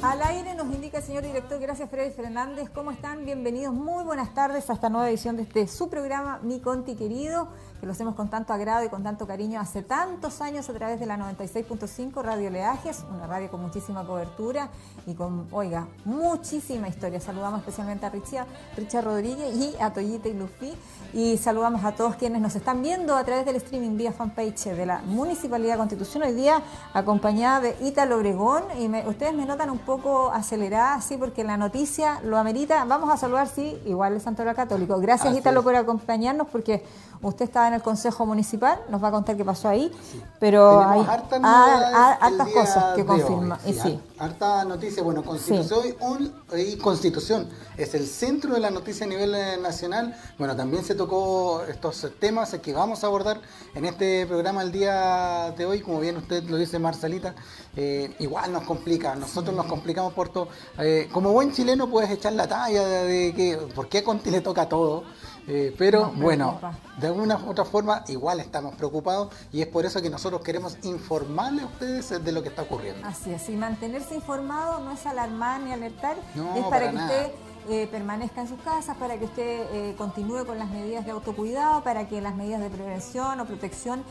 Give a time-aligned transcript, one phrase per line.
[0.00, 2.70] Al aire nos indica el señor director, gracias Freddy Fernández.
[2.72, 3.24] ¿Cómo están?
[3.24, 7.48] Bienvenidos, muy buenas tardes a esta nueva edición de este su programa, Mi Conti Querido,
[7.80, 11.00] que lo hacemos con tanto agrado y con tanto cariño hace tantos años a través
[11.00, 14.68] de la 96.5 Radio Leajes, una radio con muchísima cobertura
[15.04, 17.20] y con, oiga, muchísima historia.
[17.20, 18.46] Saludamos especialmente a Richia,
[18.76, 20.74] Richard Rodríguez y a Toyita y Luffy.
[21.12, 24.86] Y saludamos a todos quienes nos están viendo a través del streaming vía fanpage de
[24.86, 26.22] la Municipalidad de Constitución.
[26.22, 26.62] Hoy día
[26.92, 28.62] acompañada de Ítalo Obregón.
[28.78, 32.84] Y ustedes me notan un poco acelerada, sí, porque la noticia lo amerita.
[32.84, 35.00] Vamos a saludar, sí, igual el Santo Católico.
[35.00, 36.84] Gracias, Ítalo, por acompañarnos, porque
[37.22, 39.92] usted estaba en el Consejo Municipal, nos va a contar qué pasó ahí,
[40.38, 43.58] pero hay hartas cosas que confirman.
[43.64, 49.32] Sí, Harta noticia, bueno, Constitución y Constitución es el centro de la noticia a nivel
[49.32, 50.12] eh, nacional.
[50.38, 53.40] Bueno, también se tocó estos temas que vamos a abordar
[53.76, 57.36] en este programa el día de hoy, como bien usted lo dice Marcelita,
[57.76, 60.48] eh, igual nos complica, nosotros nos complicamos por todo.
[60.78, 64.40] Eh, como buen chileno puedes echar la talla de, que, ¿por qué a Conti le
[64.40, 65.04] toca todo?
[65.50, 66.60] Eh, pero bueno,
[66.98, 70.76] de alguna u otra forma igual estamos preocupados y es por eso que nosotros queremos
[70.82, 73.06] informarle a ustedes de lo que está ocurriendo.
[73.06, 76.16] Así es, y mantenerse informado no es alarmar ni alertar,
[76.54, 77.30] es para, que usted
[77.70, 81.82] eh, permanezca en sus casas, para que usted eh, continúe con las medidas de autocuidado,
[81.82, 84.04] para que las medidas de prevención o protección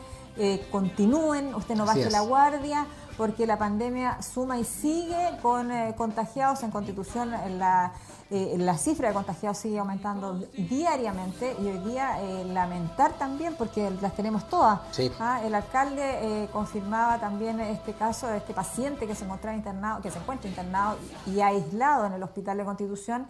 [0.71, 2.85] continúen, usted no baje la guardia
[3.17, 7.93] porque la pandemia suma y sigue con contagiados en Constitución la
[8.29, 13.89] eh, la cifra de contagiados sigue aumentando diariamente y hoy día eh, lamentar también porque
[14.01, 14.81] las tenemos todas.
[15.17, 20.01] Ah, el alcalde eh, confirmaba también este caso de este paciente que se encontraba internado,
[20.01, 23.27] que se encuentra internado y aislado en el hospital de Constitución.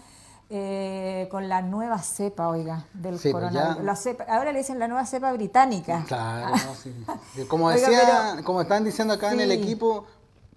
[1.29, 4.07] Con la nueva cepa, oiga, del pues coronavirus.
[4.29, 6.05] ahora le dicen la nueva cepa británica.
[6.07, 6.55] Claro,
[7.47, 10.05] Como decía, como están diciendo acá en el equipo,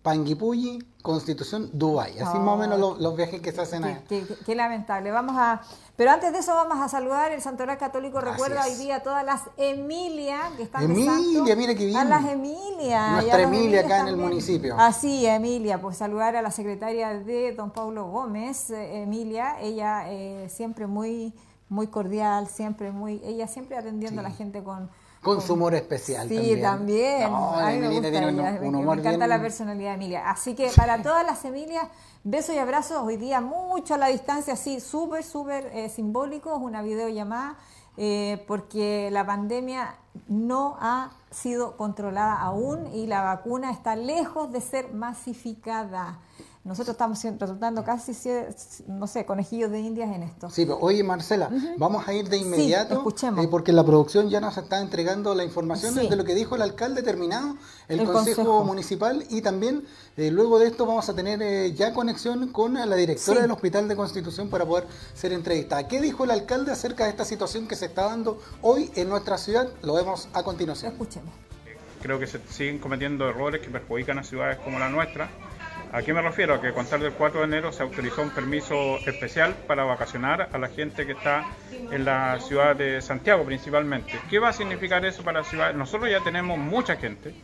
[0.02, 2.18] Panguipulli, Constitución, Dubái.
[2.18, 3.98] Así más o menos los, viajes que se hacen ahí.
[4.08, 5.10] Qué, lamentable.
[5.10, 5.60] Vamos a.
[5.96, 7.32] Pero antes de eso vamos a saludar.
[7.32, 11.84] El Santoral Católico recuerda hoy día a todas las Emilia que están Emilia, mira qué
[11.84, 11.98] bien.
[11.98, 13.10] A las Emilia.
[13.12, 14.74] Nuestra Emilia acá en el municipio.
[14.78, 15.80] Así, Emilia.
[15.80, 19.60] Pues saludar a la secretaria de don Pablo Gómez, eh, Emilia.
[19.60, 21.34] Ella eh, siempre muy,
[21.68, 23.20] muy cordial, siempre muy.
[23.22, 24.88] Ella siempre atendiendo a la gente con
[25.22, 27.24] con su humor especial sí, también.
[27.24, 27.96] a mí me,
[28.94, 30.30] encanta la personalidad de Emilia.
[30.30, 31.88] Así que para todas las Emilias,
[32.24, 33.02] besos y abrazos.
[33.02, 36.56] Hoy día mucho a la distancia, así súper, súper eh, simbólico.
[36.56, 37.56] Es una videollamada
[37.98, 44.60] eh, porque la pandemia no ha sido controlada aún y la vacuna está lejos de
[44.62, 46.18] ser masificada.
[46.62, 48.12] Nosotros estamos resultando casi,
[48.86, 50.50] no sé, conejillos de indias en esto.
[50.50, 53.42] Sí, pero oye Marcela, vamos a ir de inmediato, escuchemos.
[53.42, 56.62] Eh, porque la producción ya nos está entregando la información de lo que dijo el
[56.62, 57.56] alcalde terminado,
[57.88, 59.86] el, consejo, Municipal, y también
[60.18, 63.88] eh, luego de esto vamos a tener eh, ya conexión con la directora del Hospital
[63.88, 65.88] de Constitución para poder ser entrevistada.
[65.88, 69.38] ¿Qué dijo el alcalde acerca de esta situación que se está dando hoy en nuestra
[69.38, 69.70] ciudad?
[69.80, 70.92] Lo vemos a continuación.
[70.92, 71.32] Escuchemos.
[72.02, 75.30] Creo que se siguen cometiendo errores que perjudican a ciudades como la nuestra
[75.92, 76.54] ¿A qué me refiero?
[76.54, 80.48] A que a contar del 4 de enero se autorizó un permiso especial para vacacionar
[80.52, 81.44] a la gente que está
[81.90, 84.12] en la ciudad de Santiago principalmente.
[84.30, 85.74] ¿Qué va a significar eso para la ciudad?
[85.74, 87.34] Nosotros ya tenemos mucha gente,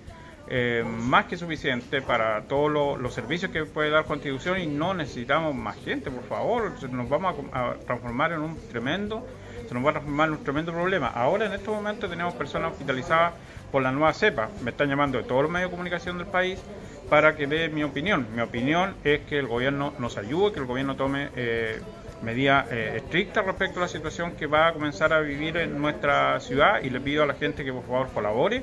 [0.49, 2.71] eh, más que suficiente para todos
[3.01, 6.73] los servicios que puede dar Constitución y no necesitamos más gente, por favor.
[6.89, 9.27] Nos vamos a, transformar en un tremendo,
[9.67, 11.09] se nos va a transformar en un tremendo problema.
[11.09, 13.34] Ahora en este momento tenemos personas hospitalizadas
[13.73, 14.51] por la nueva cepa.
[14.63, 16.63] Me están llamando de todos los medios de comunicación del país
[17.09, 18.27] para que dé mi opinión.
[18.34, 21.81] Mi opinión es que el gobierno nos ayude, que el gobierno tome eh,
[22.22, 26.41] medidas eh, estrictas respecto a la situación que va a comenzar a vivir en nuestra
[26.41, 28.62] ciudad y le pido a la gente que por favor colabore,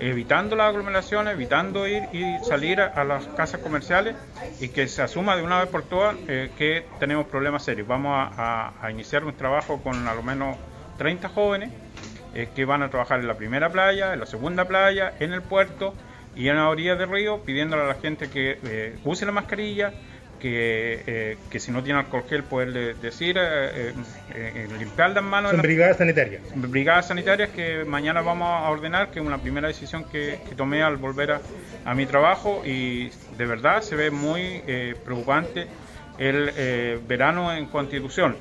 [0.00, 4.16] evitando las aglomeraciones, evitando ir y salir a, las casas comerciales
[4.60, 7.86] y que se asuma de una vez por todas eh, que tenemos problemas serios.
[7.86, 10.56] Vamos a, a, iniciar un trabajo con al menos
[10.98, 11.70] 30 jóvenes
[12.56, 15.94] que van a trabajar en la primera playa, en la segunda playa, en el puerto
[16.36, 19.92] y en la orilla del río pidiéndole a la gente que eh, use la mascarilla,
[20.40, 23.94] que, eh, que, si no tiene alcohol gel poderle decir, eh,
[24.78, 25.52] limpiar las manos.
[25.52, 26.42] Son brigadas sanitarias.
[26.54, 30.96] Brigadas sanitarias que mañana vamos a ordenar, que es una primera decisión que, tomé al
[30.96, 31.40] volver a,
[31.84, 34.62] a, mi trabajo y de verdad se ve muy
[35.04, 35.66] preocupante
[36.18, 38.36] el verano en Constitución.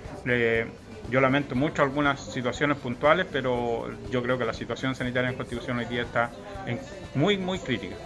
[1.06, 5.78] Yo lamento mucho algunas situaciones puntuales, pero yo creo que la situación sanitaria en Constitución
[5.78, 6.38] hoy día está
[7.14, 8.02] muy, muy crítica.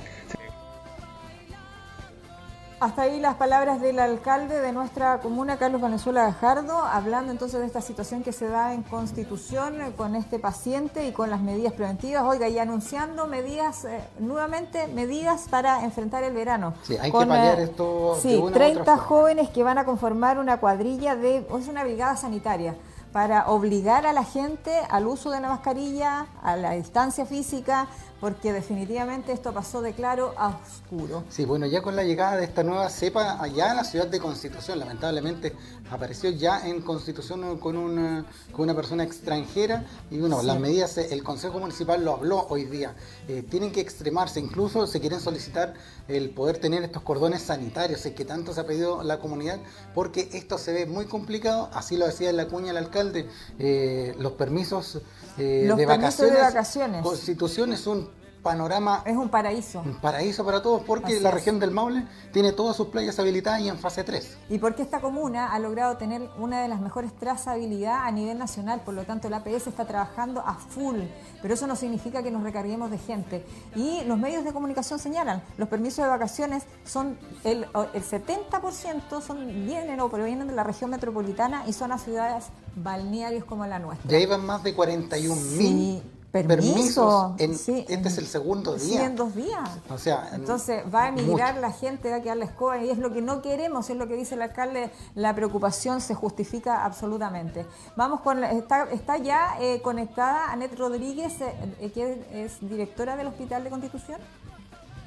[2.80, 7.66] Hasta ahí las palabras del alcalde de nuestra comuna, Carlos Venezuela Gajardo, hablando entonces de
[7.66, 12.22] esta situación que se da en Constitución con este paciente y con las medidas preventivas.
[12.22, 16.76] Oiga, y anunciando medidas, eh, nuevamente medidas para enfrentar el verano.
[16.84, 18.16] Sí, hay que paliar eh, esto.
[18.22, 22.76] Sí, 30 jóvenes que van a conformar una cuadrilla de, es una brigada sanitaria
[23.12, 27.88] para obligar a la gente al uso de la mascarilla, a la distancia física,
[28.20, 31.24] porque definitivamente esto pasó de claro a oscuro.
[31.30, 34.20] Sí, bueno, ya con la llegada de esta nueva cepa allá en la ciudad de
[34.20, 35.54] Constitución, lamentablemente
[35.92, 41.24] apareció ya en Constitución con una, con una persona extranjera y bueno, las medidas, el
[41.24, 42.96] Consejo Municipal lo habló hoy día,
[43.28, 45.76] eh, tienen que extremarse, incluso se quieren solicitar
[46.08, 49.60] el poder tener estos cordones sanitarios, es que tanto se ha pedido la comunidad,
[49.94, 53.30] porque esto se ve muy complicado, así lo decía en la cuña el alcalde,
[53.60, 55.02] eh, los permisos
[55.38, 57.04] eh, de, vacaciones, de vacaciones.
[57.04, 58.07] Constitución es un
[58.48, 59.04] panorama.
[59.06, 59.82] Es un paraíso.
[59.82, 63.68] Un paraíso para todos porque la región del Maule tiene todas sus playas habilitadas y
[63.68, 64.38] en fase 3.
[64.50, 68.80] Y porque esta comuna ha logrado tener una de las mejores trazabilidad a nivel nacional,
[68.86, 70.96] por lo tanto el APS está trabajando a full,
[71.42, 73.46] pero eso no significa que nos recarguemos de gente.
[73.76, 79.66] Y los medios de comunicación señalan, los permisos de vacaciones son el, el 70% son,
[79.66, 82.46] vienen o provienen de la región metropolitana y son a ciudades
[82.78, 84.10] balnearios como la nuestra.
[84.10, 86.02] Ya iban más de 41 mil
[86.44, 87.36] permiso.
[87.38, 89.00] este es el segundo día.
[89.00, 89.70] Sí, en dos días.
[89.90, 92.98] O sea, Entonces va a emigrar la gente, va a quedar la escoba y es
[92.98, 97.66] lo que no queremos, es lo que dice el alcalde, la preocupación se justifica absolutamente.
[97.96, 103.28] Vamos con, está, está ya eh, conectada Anet Rodríguez, eh, eh, que es directora del
[103.28, 104.20] Hospital de Constitución.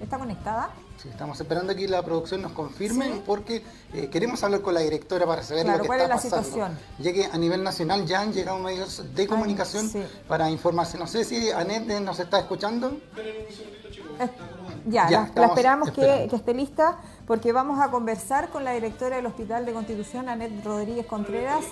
[0.00, 0.70] ¿Está conectada?
[0.96, 3.62] Sí, estamos esperando que la producción nos confirme porque
[3.92, 6.78] eh, queremos hablar con la directora para saber lo que cuál está es la Situación.
[6.98, 9.90] Ya que a nivel nacional ya han llegado medios de comunicación
[10.26, 10.98] para informarse.
[10.98, 12.98] No sé si Anet nos está escuchando.
[14.86, 19.66] Ya, la, esperamos que, esté lista porque vamos a conversar con la directora del Hospital
[19.66, 21.64] de Constitución, Anet Rodríguez Contreras,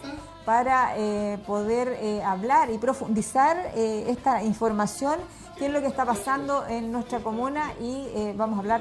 [0.44, 5.18] para eh, poder eh, hablar y profundizar esta información
[5.58, 8.80] qué es lo que está pasando en nuestra comuna y eh, vamos a hablar.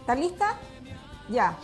[0.00, 0.56] ¿Está lista?
[1.28, 1.56] Ya.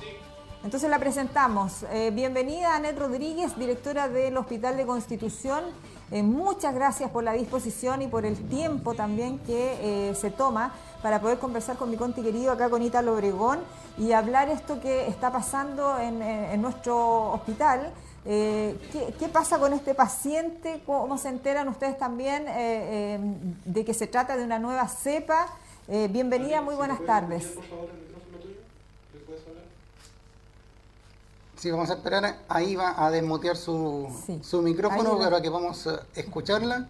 [0.62, 1.84] Entonces la presentamos.
[1.90, 5.64] Eh, bienvenida Anet Rodríguez, directora del Hospital de Constitución.
[6.12, 11.20] Eh, muchas gracias por la disposición y por el tiempo también que se toma para
[11.20, 13.58] poder conversar con mi conti querido acá con Italo Obregón
[13.98, 17.92] y hablar esto que está pasando en nuestro hospital.
[18.24, 18.76] Eh,
[19.18, 20.82] ¿qué, pasa con este paciente?
[20.84, 23.18] ¿Cómo se enteran ustedes también eh, eh,
[23.64, 25.46] de que se trata de una nueva cepa?
[26.10, 27.54] bienvenida, muy buenas tardes.
[31.56, 32.36] Sí, vamos a esperar.
[32.46, 34.06] Ahí va a desmutear su,
[34.42, 36.86] su micrófono para que vamos a escucharla.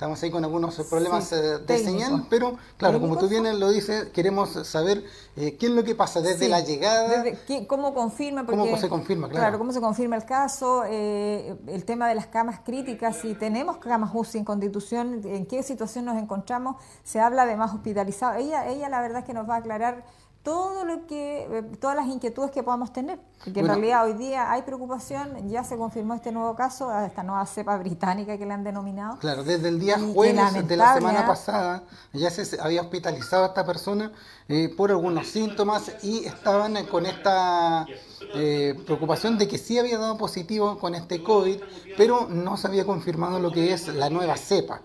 [0.00, 4.06] Estamos ahí con algunos problemas eh, de señal, pero claro, como tú bien lo dices,
[4.14, 5.04] queremos saber
[5.36, 7.22] eh, qué es lo que pasa desde la llegada.
[7.66, 8.46] ¿Cómo confirma?
[8.46, 9.28] ¿Cómo se confirma?
[9.28, 9.58] Claro.
[9.58, 14.12] cómo se confirma el caso, eh, el tema de las camas críticas, si tenemos camas
[14.14, 18.40] UCI en constitución, en qué situación nos encontramos, se habla de más hospitalizados.
[18.40, 20.06] Ella, ella la verdad es que nos va a aclarar
[20.42, 24.50] todo lo que, eh, todas las inquietudes que podamos tener, porque en realidad hoy día
[24.50, 28.64] hay preocupación, ya se confirmó este nuevo caso, esta nueva cepa británica que le han
[28.64, 29.18] denominado.
[29.18, 31.82] Claro, desde el día jueves de la semana pasada
[32.12, 34.12] ya se había hospitalizado a esta persona
[34.48, 37.86] eh, por algunos síntomas y estaban con esta
[38.34, 41.60] eh, preocupación de que sí había dado positivo con este COVID,
[41.96, 44.82] pero no se había confirmado lo que es la nueva cepa.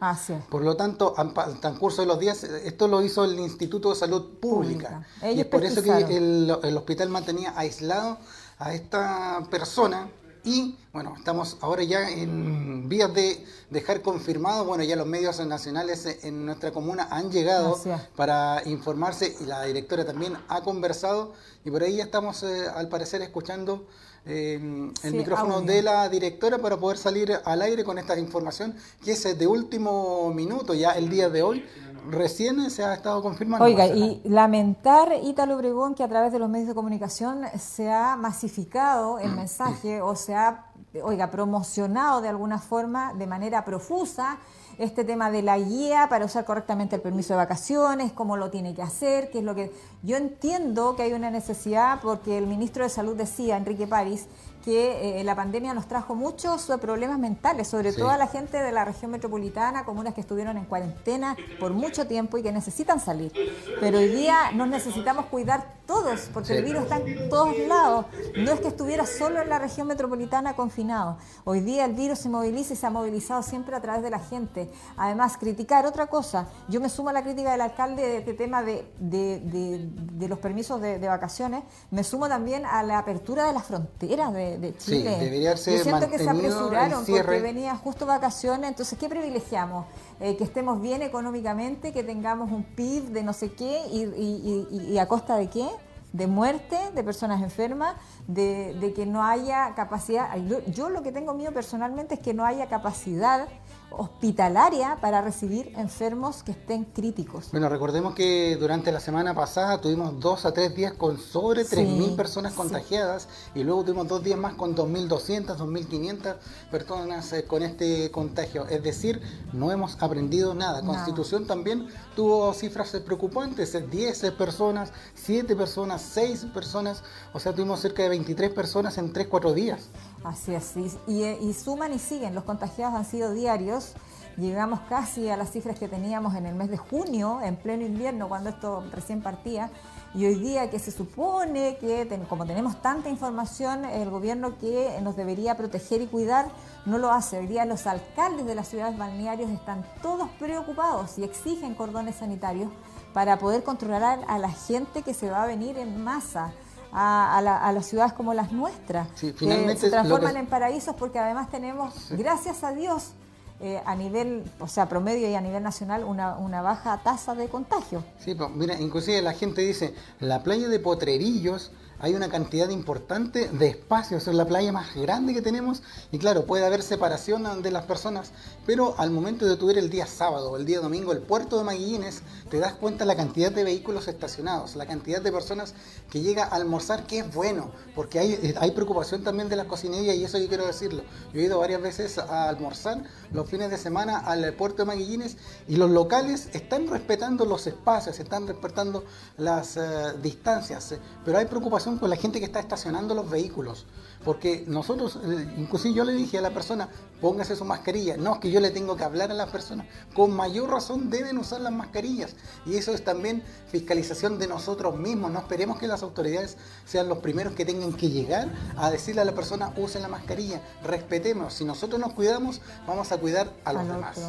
[0.50, 4.40] Por lo tanto, al transcurso de los días, esto lo hizo el Instituto de Salud
[4.40, 5.06] Pública.
[5.24, 8.18] Y es por eso que el, el hospital mantenía aislado
[8.58, 10.10] a esta persona
[10.46, 16.20] y bueno, estamos ahora ya en vías de dejar confirmado, bueno, ya los medios nacionales
[16.24, 17.78] en nuestra comuna han llegado
[18.16, 21.34] para informarse y la directora también ha conversado.
[21.66, 23.88] Y por ahí ya estamos eh, al parecer escuchando
[24.28, 29.12] eh, el micrófono de la directora para poder salir al aire con esta información que
[29.12, 31.66] es de último minuto ya el día de hoy
[32.10, 33.66] recién se ha estado confirmando.
[33.66, 38.16] Oiga, y lamentar, Ítalo Obregón, que a través de los medios de comunicación se ha
[38.16, 40.66] masificado el mensaje o se ha,
[41.04, 44.38] oiga, promocionado de alguna forma, de manera profusa,
[44.78, 48.74] este tema de la guía para usar correctamente el permiso de vacaciones, cómo lo tiene
[48.74, 49.72] que hacer, qué es lo que...
[50.04, 54.28] Yo entiendo que hay una necesidad porque el ministro de Salud decía, Enrique París,
[54.66, 58.72] que eh, la pandemia nos trajo muchos problemas mentales, sobre todo a la gente de
[58.72, 63.32] la región metropolitana, comunas que estuvieron en cuarentena por mucho tiempo y que necesitan salir.
[63.80, 68.08] Pero hoy día nos necesitamos cuidar todos, porque el virus está en todos lados.
[68.36, 71.18] No es que estuviera solo en la región metropolitana confinado.
[71.44, 74.20] Hoy día el virus se moviliza y se ha movilizado siempre a través de la
[74.20, 74.66] gente.
[74.66, 76.48] Eh, además, criticar otra cosa.
[76.68, 80.82] Yo me sumo a la crítica del alcalde de este tema de, de, los permisos
[80.82, 81.64] de, vacaciones.
[81.92, 85.16] Me sumo también a la apertura de las fronteras de, Chile.
[85.18, 88.70] Sí, debería ser Yo siento que se apresuraron porque venía justo vacaciones.
[88.70, 89.86] Entonces, ¿qué privilegiamos?
[90.20, 94.98] Eh, que estemos bien económicamente, que tengamos un PIB de no sé qué y, y
[94.98, 95.68] a costa de qué?
[96.16, 97.96] de muerte de personas enfermas,
[98.28, 100.34] de, que no haya capacidad.
[100.68, 103.50] Yo, lo que tengo miedo personalmente es que no haya capacidad
[103.98, 107.50] hospitalaria para recibir enfermos que estén críticos.
[107.52, 112.16] Bueno, recordemos que durante la semana pasada tuvimos dos a tres días con sobre 3.000
[112.16, 116.36] personas contagiadas y luego tuvimos dos días más con 2.200, 2.500
[116.72, 118.68] personas eh, con este contagio.
[118.68, 119.22] Es decir,
[119.54, 120.82] no hemos aprendido nada.
[120.82, 127.80] Constitución también tuvo cifras preocupantes, 10 eh, personas, 7 personas, 6 personas, o sea, tuvimos
[127.80, 129.90] cerca de 23 personas en 3, 4 días.
[130.26, 130.74] Así es,
[131.06, 133.94] y, suman y siguen, los contagiados han sido diarios,
[134.38, 138.28] llegamos casi a las cifras que teníamos en el mes de junio, en pleno invierno,
[138.28, 139.70] cuando esto recién partía,
[140.16, 145.16] y hoy día que se supone que como tenemos tanta información, el gobierno que nos
[145.16, 146.48] debería proteger y cuidar,
[146.88, 147.38] no lo hace.
[147.38, 152.72] Hoy día los alcaldes de las ciudades balnearias están todos preocupados y exigen cordones sanitarios
[153.14, 156.52] para poder controlar a la gente que se va a venir en masa
[156.96, 162.64] a, las ciudades como las nuestras, que se transforman en paraísos porque además tenemos, gracias
[162.64, 163.12] a Dios,
[163.60, 167.48] eh, a nivel, o sea, promedio y a nivel nacional, una, una baja tasa de
[167.48, 168.04] contagio.
[168.20, 173.50] Sí, pues mira, inclusive la gente dice, la playa de Potrerillos hay una cantidad importante
[173.50, 177.72] de espacios, en la playa más grande que tenemos y claro, puede haber separación de
[177.72, 178.32] las personas,
[178.66, 181.64] pero al momento de tu el día sábado o el día domingo el puerto de
[181.64, 185.74] Maguillines, te das cuenta la cantidad de vehículos estacionados, la cantidad de personas
[186.10, 189.66] que llega a almorzar, que es bueno, porque hay, eh, hay preocupación también de las
[189.66, 191.04] cocinerías y eso yo quiero decirlo.
[191.34, 195.38] Yo he ido varias veces a almorzar los fines de semana al puerto de Maguillines
[195.68, 199.04] y los locales están respetando los espacios, están respetando
[199.38, 199.82] las eh,
[200.22, 203.86] distancias, eh, pero hay preocupación con la gente que está estacionando los vehículos.
[204.24, 206.90] Porque nosotros, eh, inclusive yo le dije a la persona,
[207.22, 208.18] póngase su mascarilla.
[208.18, 209.86] No, es que yo le tengo que hablar a las personas.
[210.16, 212.36] Con mayor razón deben usar las mascarillas.
[212.66, 215.32] Y eso es también fiscalización de nosotros mismos.
[215.32, 219.26] No esperemos que las autoridades sean los primeros que tengan que llegar a decirle a
[219.26, 220.62] la persona, use la mascarilla.
[220.84, 221.54] Respetemos.
[221.54, 224.20] Si nosotros nos cuidamos, vamos a cuidar a los demás.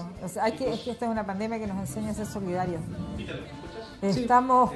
[0.41, 2.83] hay que, es que esta es una pandemia que nos enseña a ser solidarios.
[4.03, 4.71] Estamos...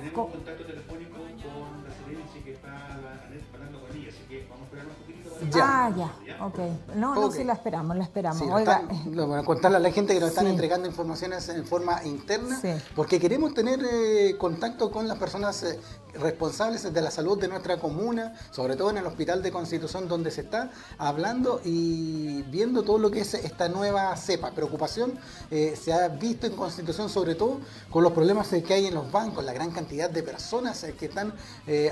[5.54, 6.08] Ah, ya,
[6.42, 6.58] ok.
[6.96, 8.42] No, no, sí la esperamos, la esperamos.
[8.42, 12.60] Oiga, eh, contarle a la gente que nos están entregando informaciones en forma interna,
[12.94, 15.78] porque queremos tener eh, contacto con las personas eh,
[16.14, 20.30] responsables de la salud de nuestra comuna, sobre todo en el Hospital de Constitución, donde
[20.30, 24.50] se está hablando y viendo todo lo que es esta nueva cepa.
[24.50, 25.18] Preocupación
[25.50, 29.44] se ha visto en Constitución, sobre todo con los problemas que hay en los bancos,
[29.44, 31.32] la gran cantidad de personas que están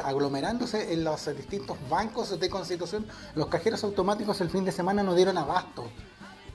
[0.04, 5.14] aglomerándose en los distintos bancos de Constitución los cajeros automáticos el fin de semana no
[5.14, 5.85] dieron abasto.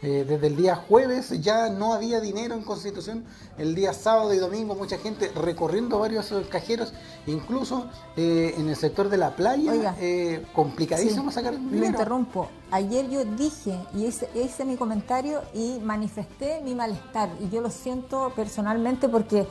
[0.04, 3.24] Eh, desde el día jueves ya no había dinero en Constitución.
[3.58, 6.94] El día sábado y domingo mucha gente recorriendo varios eh, cajeros,
[7.26, 7.88] incluso
[8.18, 9.96] eh, en el sector de la playa,
[10.52, 11.80] complicadísimo sacar dinero.
[11.80, 12.50] Lo interrumpo.
[12.72, 17.70] Ayer yo dije y hice, hice mi comentario y manifesté mi malestar y yo lo
[17.70, 19.48] siento personalmente porque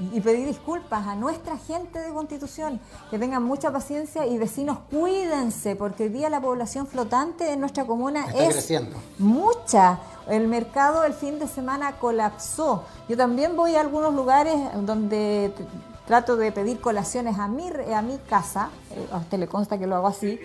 [0.00, 5.76] y pedí disculpas a nuestra gente de Constitución, que tengan mucha paciencia y vecinos cuídense,
[5.76, 8.96] porque hoy día la población flotante de nuestra comuna es creciendo.
[9.18, 10.00] mucha.
[10.28, 12.84] El mercado el fin de semana colapsó.
[13.08, 15.52] Yo también voy a algunos lugares donde
[16.06, 19.86] trato de pedir colaciones a mi, a mi casa, eh, a usted le consta que
[19.86, 20.40] lo hago así,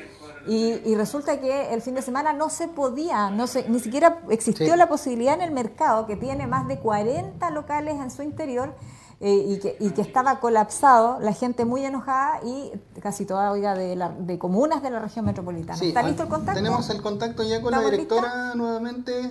[0.48, 4.76] y, resulta que el fin de semana no se podía, no se, ni siquiera existió
[4.76, 8.74] la posibilidad en el mercado, que tiene más de 40 locales en su interior,
[9.22, 12.72] eh, y, que, y, que, estaba colapsado, la gente muy enojada y
[13.02, 15.78] casi toda oiga de, la, de comunas de la región metropolitana.
[15.82, 16.58] ¿Está listo el contacto?
[16.58, 19.30] Tenemos el contacto ya con la directora nuevamente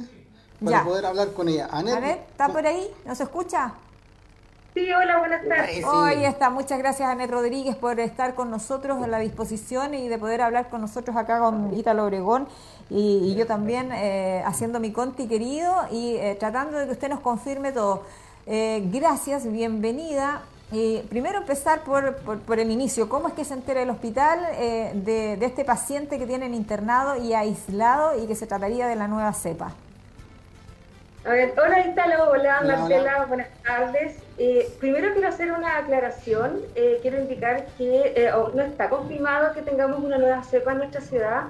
[0.63, 1.69] para poder hablar con ella.
[1.71, 2.87] Anet, A ver, ¿está por ahí?
[3.07, 3.73] ¿Nos escucha?
[4.75, 5.85] Sí, hola, buenas tardes.
[5.87, 10.19] Hoy está, muchas gracias Anet Rodríguez por estar con nosotros a la disposición y de
[10.19, 12.47] poder hablar con nosotros acá con Ítalo Obregón
[12.91, 17.21] y, yo también eh, haciendo mi conti querido y eh, tratando de que usted nos
[17.21, 18.03] confirme todo.
[18.51, 20.41] Eh, gracias, bienvenida.
[20.73, 23.07] Eh, primero empezar por, por, el inicio.
[23.07, 27.17] ¿Cómo es que se entera el hospital eh, de, de, este paciente que tienen internado
[27.23, 29.75] y aislado y que se trataría de la nueva cepa?
[31.27, 34.17] A ver, hola Italo, hola, Marcela, buenas tardes.
[34.81, 36.63] primero quiero hacer una aclaración.
[37.03, 41.43] quiero indicar que no está confirmado que tengamos una nueva cepa en nuestra ciudad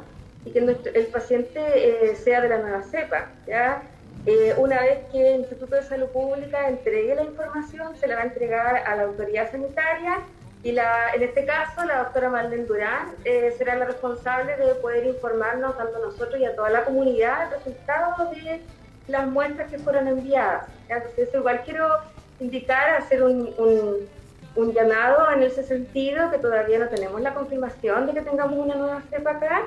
[0.45, 3.27] y que el paciente sea de la nueva cepa.
[3.47, 3.83] ¿ya?
[4.27, 8.23] Eh, una vez que el Instituto de Salud Pública entregue la información, se la va
[8.23, 10.19] a entregar a la autoridad sanitaria
[10.63, 15.07] y la, en este caso la doctora Marlene Durán eh, será la responsable de poder
[15.07, 18.61] informarnos tanto a nosotros y a toda la comunidad el resultado de
[19.07, 20.67] las muestras que fueron enviadas.
[20.89, 21.89] Entonces, igual quiero
[22.41, 23.55] indicar, hacer un,
[24.57, 28.75] un, llamado en ese sentido, que todavía no tenemos la confirmación de que tengamos una
[28.75, 29.63] nueva cepa acá.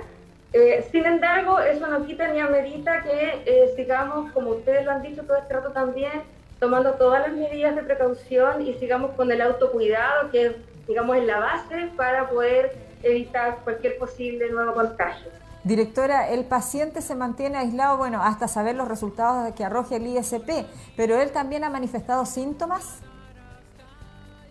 [0.54, 5.02] Eh, sin embargo, eso no quita ni amerita que eh, sigamos, como ustedes lo han
[5.02, 6.24] dicho todo este rato también,
[6.60, 11.40] tomando todas las medidas de precaución y sigamos con el autocuidado, que digamos es la
[11.40, 15.32] base para poder evitar cualquier posible nuevo contagio.
[15.64, 20.66] Directora, el paciente se mantiene aislado, bueno, hasta saber los resultados que arroje el ISP,
[20.98, 23.00] pero él también ha manifestado síntomas.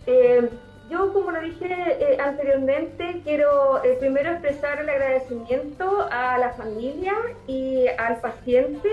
[0.07, 0.49] Eh,
[0.91, 7.13] yo, como lo dije eh, anteriormente, quiero eh, primero expresar el agradecimiento a la familia
[7.47, 8.89] y al paciente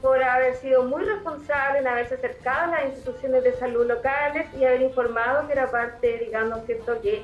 [0.00, 4.64] por haber sido muy responsable en haberse acercado a las instituciones de salud locales y
[4.64, 7.22] haber informado que era parte, digamos, cierto, que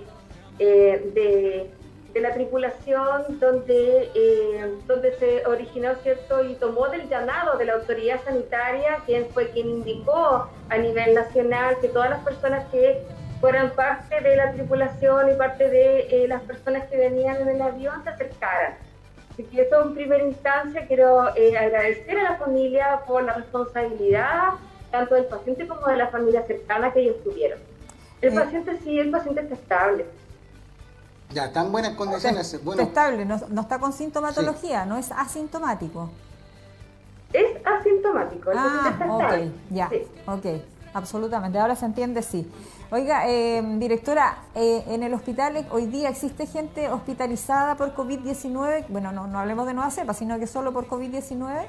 [0.59, 1.71] de
[2.12, 6.45] de la tripulación donde, eh, donde se originó, ¿cierto?
[6.45, 11.77] Y tomó del llamado de la autoridad sanitaria, quien fue quien indicó a nivel nacional
[11.81, 13.03] que todas las personas que
[13.40, 17.62] fueran parte de la tripulación y parte de eh, las personas que venían en el
[17.62, 18.75] avión se acercaran.
[19.32, 24.50] Así que eso en primera instancia quiero eh, agradecer a la familia por la responsabilidad,
[24.90, 27.59] tanto del paciente como de la familia cercana que ellos tuvieron.
[28.20, 30.04] El paciente sí, el paciente está estable.
[31.30, 32.62] Ya, está en buenas condiciones.
[32.62, 32.82] bueno.
[32.82, 36.11] estable, no, está con sintomatología, no es asintomático.
[37.32, 38.50] Es asintomático.
[38.54, 39.88] Ah, ok, ya,
[40.26, 40.47] ok,
[40.92, 41.59] absolutamente.
[41.59, 42.50] Ahora se entiende, sí.
[42.92, 48.87] Oiga, eh, directora, eh, en el hospital hoy día existe gente hospitalizada por COVID-19.
[48.88, 51.66] Bueno, no, no hablemos de nueva cepa, sino que solo por COVID-19.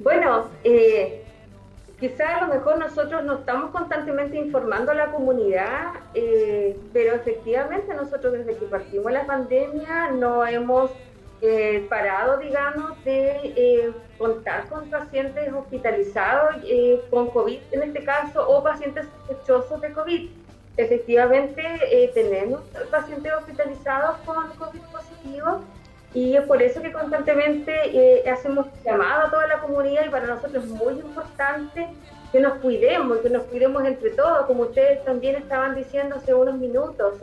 [0.00, 1.24] Bueno, eh,
[2.00, 7.94] quizás a lo mejor nosotros no estamos constantemente informando a la comunidad, eh, pero efectivamente
[7.94, 10.90] nosotros desde que partimos la pandemia no hemos
[11.40, 16.56] eh, parado, digamos, de eh, contar con pacientes hospitalizados
[17.10, 20.30] con COVID en este caso o pacientes sospechosos de COVID.
[20.76, 25.62] Efectivamente tenemos pacientes hospitalizados con COVID positivo
[26.16, 30.26] y es por eso que constantemente eh, hacemos llamado a toda la comunidad y para
[30.26, 31.88] nosotros es muy importante
[32.32, 36.56] que nos cuidemos, que nos cuidemos entre todos, como ustedes también estaban diciendo hace unos
[36.56, 37.16] minutos.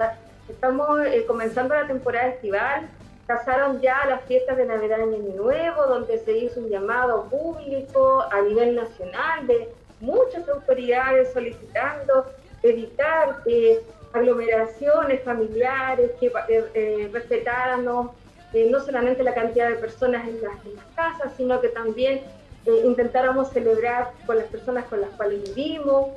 [0.48, 2.88] estamos eh, comenzando la temporada estival,
[3.28, 8.42] pasaron ya las fiestas de Navidad Año Nuevo, donde se hizo un llamado público a
[8.42, 9.70] nivel nacional de
[10.02, 12.26] muchas autoridades solicitando
[12.62, 13.82] evitar eh,
[14.14, 18.12] aglomeraciones familiares, que eh, respetáramos
[18.54, 20.54] eh, no solamente la cantidad de personas en las,
[20.96, 22.22] casas, sino que también
[22.66, 26.10] eh, intentáramos celebrar con las personas con las cuales vivimos.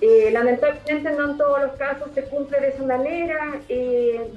[0.00, 3.60] Eh, lamentablemente no en todos los casos se cumple de esa manera.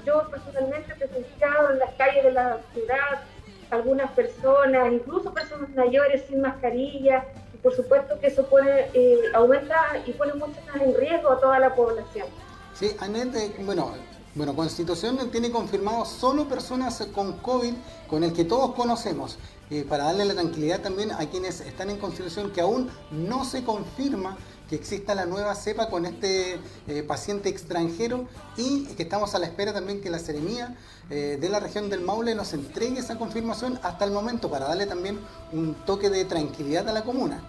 [0.06, 3.24] yo personalmente he presenciado en las calles de la ciudad
[3.70, 8.86] algunas personas, incluso personas mayores sin mascarilla, y por supuesto que eso pone,
[9.34, 12.28] aumenta y pone mucho más en riesgo a toda la población.
[12.74, 13.94] Sí, Anette, bueno,
[14.36, 17.74] bueno, Constitución tiene confirmado solo personas con COVID,
[18.08, 19.38] con el que todos conocemos,
[19.72, 23.64] eh, para darle la tranquilidad también a quienes están en Constitución, que aún no se
[23.64, 24.38] confirma
[24.70, 29.48] que exista la nueva cepa con este eh, paciente extranjero y que estamos a la
[29.48, 30.76] espera también que la Seremía
[31.10, 34.86] eh, de la región del Maule nos entregue esa confirmación hasta el momento para darle
[34.86, 35.20] también
[35.52, 37.42] un toque de tranquilidad a la comuna.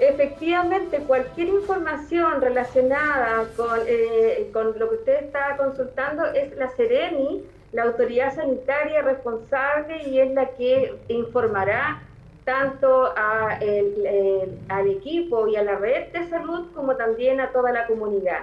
[0.00, 7.44] Efectivamente, cualquier información relacionada con, eh, con lo que usted está consultando es la Sereni,
[7.70, 12.02] la autoridad sanitaria responsable y es la que informará
[12.44, 13.58] tanto a
[14.68, 18.40] al equipo y a la red de salud como también a toda la comunidad.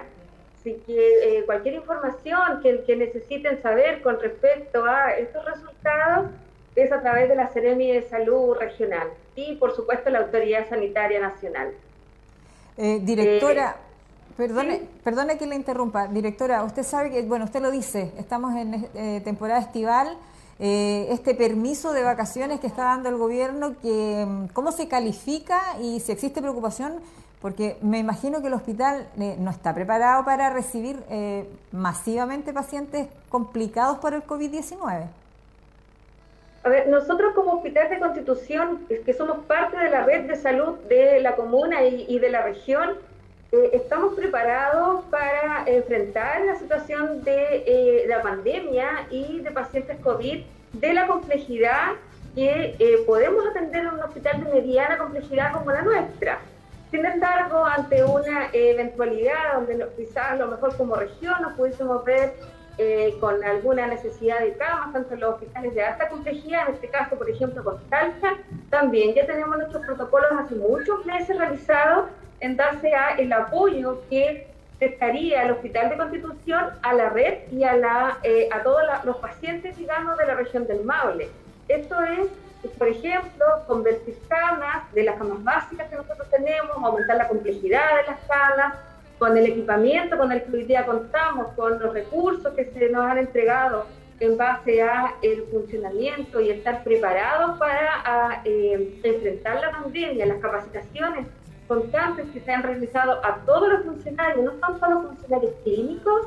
[0.62, 6.30] Así que eh, cualquier información que, que, necesiten saber con respecto a estos resultados
[6.76, 11.20] es a través de la Seremi de Salud Regional y, por supuesto, la Autoridad Sanitaria
[11.20, 11.72] Nacional.
[12.76, 16.06] Eh, directora, eh, perdone, perdone que le interrumpa.
[16.06, 20.16] Directora, usted sabe que, bueno, usted lo dice, estamos en eh, temporada estival.
[20.64, 26.00] Este permiso de vacaciones que está dando el gobierno, que, mm, ¿cómo se califica y
[26.00, 26.94] si existe preocupación?
[27.40, 31.02] Porque me imagino que el hospital no está preparado para recibir
[31.72, 35.08] masivamente pacientes complicados por el COVID-19.
[36.64, 40.78] A ver, nosotros como Hospital de Constitución, que somos parte de la red de salud
[40.88, 42.98] de la comuna y, de la región,
[43.52, 50.42] eh, estamos preparados para enfrentar la situación de eh, la pandemia y de pacientes COVID,
[50.72, 51.92] de la complejidad
[52.34, 56.38] que eh, podemos atender en un hospital de mediana complejidad como la nuestra.
[56.90, 62.34] Sin embargo, ante una eventualidad donde quizás a lo mejor como región nos pudiésemos ver
[62.78, 66.88] eh, con alguna necesidad de camas, tanto en los hospitales de alta complejidad, en este
[66.88, 68.38] caso, por ejemplo, con Talca,
[68.70, 72.06] también ya tenemos nuestros protocolos hace muchos meses realizados
[72.42, 74.48] en base a el apoyo que
[74.80, 79.16] estaría el Hospital de Constitución a la red y a, la, eh, a todos los
[79.18, 81.28] pacientes, digamos, de la región del Maule.
[81.68, 82.26] Esto es,
[82.76, 88.10] por ejemplo, convertir camas de las camas básicas que nosotros tenemos, aumentar la complejidad de
[88.10, 88.74] las camas,
[89.20, 93.06] con el equipamiento con el que hoy día contamos, con los recursos que se nos
[93.06, 93.86] han entregado
[94.18, 101.26] en base a el funcionamiento y estar preparados para eh, enfrentar la pandemia, las capacitaciones
[101.72, 106.26] constantes que se han realizado a todos los funcionarios, no son solo funcionarios clínicos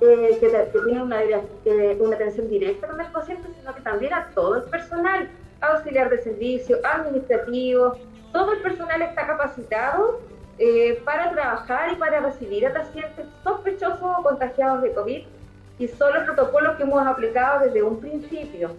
[0.00, 0.48] eh, que,
[0.84, 4.62] tienen una, eh, una atención directa con el paciente, sino que también a todo el
[4.64, 7.96] personal, auxiliar de servicio, administrativo,
[8.32, 10.20] todo el personal está capacitado
[10.58, 15.22] eh, para trabajar y para recibir a pacientes sospechosos o contagiados de COVID
[15.78, 18.70] y son los protocolos que hemos aplicado desde un principio,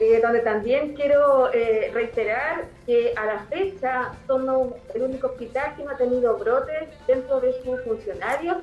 [0.00, 5.84] eh, donde también quiero eh, reiterar que a la fecha somos el único hospital que
[5.84, 8.56] no ha tenido brotes dentro de sus funcionarios,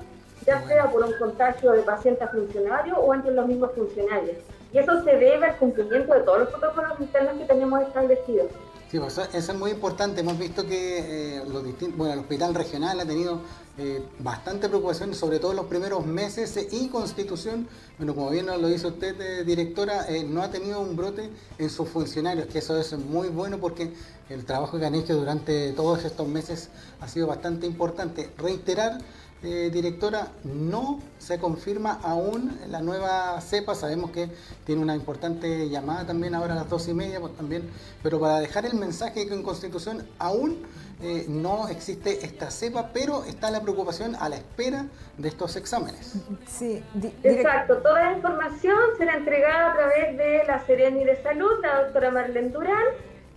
[0.45, 4.37] ya sea por un contagio de pacientes a funcionarios o entre los mismos funcionarios.
[4.71, 8.51] Y eso se debe al cumplimiento de todos los protocolos internos que tenemos establecidos.
[8.89, 10.21] Sí, pues eso, es muy importante.
[10.21, 11.63] Hemos visto que eh, los
[11.95, 13.41] bueno, el hospital regional ha tenido
[13.77, 17.67] eh, bastante preocupación, sobre todo en los primeros meses, y Constitución,
[17.99, 21.87] bueno, como bien lo dice usted, eh, directora, no ha tenido un brote en sus
[21.87, 23.93] funcionarios, que eso es muy bueno porque
[24.27, 28.31] el trabajo que han hecho durante todos estos meses ha sido bastante importante.
[28.39, 28.97] Reiterar
[29.41, 33.73] eh, directora, no se confirma aún la nueva cepa.
[33.73, 34.29] Sabemos que
[34.65, 37.69] tiene una importante llamada también ahora a las dos y media, pues también,
[38.03, 40.57] pero para dejar el mensaje que en Constitución aún
[41.01, 46.15] eh, no existe esta cepa, pero está la preocupación a la espera de estos exámenes.
[46.45, 46.83] Sí,
[47.23, 47.77] exacto.
[47.77, 52.49] Toda la información será entregada a través de la Sereni de Salud, la doctora Marlene
[52.49, 52.87] Durán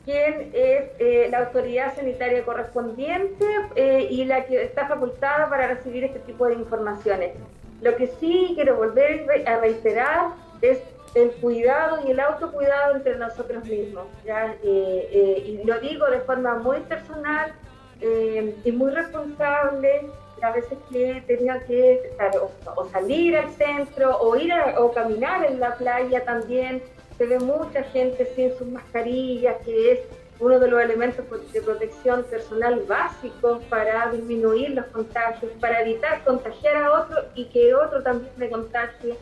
[0.05, 6.05] quien es eh, la autoridad sanitaria correspondiente eh, y la que está facultada para recibir
[6.05, 7.33] este tipo de informaciones.
[7.81, 10.81] Lo que sí quiero volver a reiterar es
[11.15, 14.07] el cuidado y el autocuidado entre nosotros mismos.
[14.25, 17.53] Eh, y lo digo de forma muy personal
[18.65, 20.09] y muy responsable.
[20.43, 22.01] A veces que tenía que
[22.77, 26.83] o, salir al centro o ir o caminar en la playa también
[27.23, 30.01] se ve mucha gente sin sus mascarillas, que es
[30.41, 36.83] uno de los elementos de protección personal básicos para disminuir los contagios, para evitar contagiar
[36.83, 39.15] a otro y que otro también me contagie.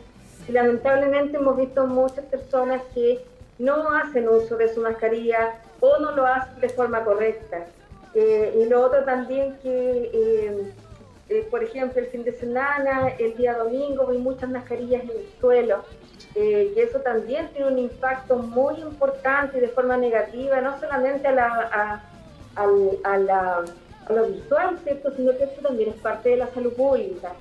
[0.49, 3.23] Lamentablemente hemos visto muchas personas que
[3.59, 7.67] no hacen uso de su mascarilla o no lo hacen de forma correcta.
[8.15, 10.73] Eh, y lo otro también que, eh,
[11.29, 15.27] eh, por ejemplo, el fin de semana, el día domingo, vi muchas mascarillas en el
[15.39, 15.83] suelo
[16.35, 21.27] eh, que eso también tiene un impacto muy importante y de forma negativa, no solamente
[21.27, 22.01] a, la,
[22.55, 23.63] a, la,
[24.07, 25.11] a lo visual, ¿cierto?
[25.15, 27.33] sino que esto también es parte de la salud pública.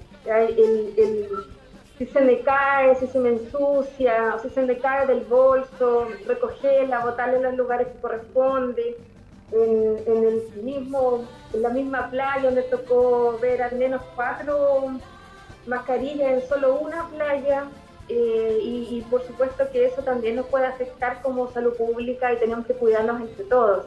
[1.99, 7.05] Si se me cae, si se me ensucia, si se me cae del bolso, recogerla,
[7.05, 8.97] botarla en los lugares que corresponde.
[9.53, 14.93] En, el mismo, en la misma playa donde tocó ver al menos cuatro
[15.67, 17.65] mascarillas en solo una playa,
[18.13, 22.67] eh, y, por supuesto que eso también nos puede afectar como salud pública y tenemos
[22.67, 23.87] que cuidarnos entre todos.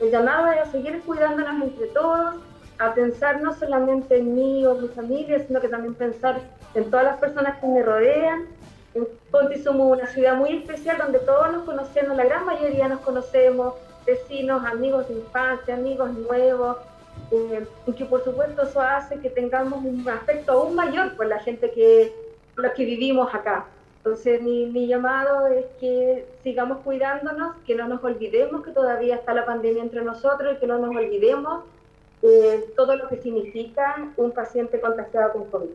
[0.00, 2.36] El llamado es a seguir cuidándonos entre todos,
[2.78, 6.40] a pensar no solamente en mí o mi familia, sino que también pensar
[6.74, 8.46] en todas las personas que me rodean.
[8.94, 13.74] En Conti una ciudad muy especial donde todos nos conocemos, la gran mayoría nos conocemos,
[14.06, 16.76] vecinos, amigos de infancia, amigos nuevos,
[17.32, 21.40] eh, y que por supuesto eso hace que tengamos un afecto aún mayor por la
[21.40, 22.23] gente que
[22.56, 23.66] los que vivimos acá.
[23.98, 29.32] Entonces mi, mi, llamado es que sigamos cuidándonos, que no nos olvidemos que todavía está
[29.32, 31.64] la pandemia entre nosotros y que no nos olvidemos
[32.22, 35.70] eh, todo lo que significa un paciente contagiado con COVID.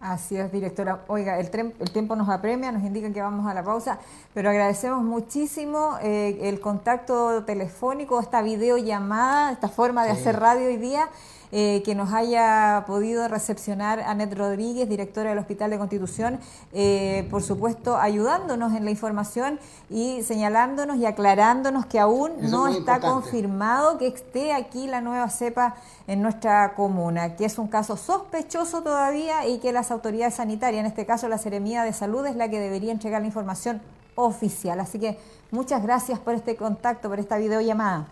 [0.00, 1.00] Así es, directora.
[1.08, 1.50] Oiga, el,
[1.80, 3.98] el, tiempo nos apremia, nos indican que vamos a la pausa,
[4.32, 10.76] pero agradecemos muchísimo eh, el contacto telefónico, esta videollamada, esta forma de hacer radio hoy
[10.76, 11.08] día.
[11.50, 16.40] Eh, que nos haya podido recepcionar Anet Rodríguez, directora del Hospital de Constitución,
[16.74, 19.58] eh, por supuesto ayudándonos en la información
[19.88, 25.76] y señalándonos y aclarándonos que aún no está confirmado que esté aquí la nueva cepa
[26.06, 30.86] en nuestra comuna, que es un caso sospechoso todavía y que las autoridades sanitarias, en
[30.86, 33.80] este caso la Seremía de Salud, es la que debería entregar la información
[34.16, 34.80] oficial.
[34.80, 35.18] Así que
[35.50, 38.08] muchas gracias por este contacto, por esta videollamada.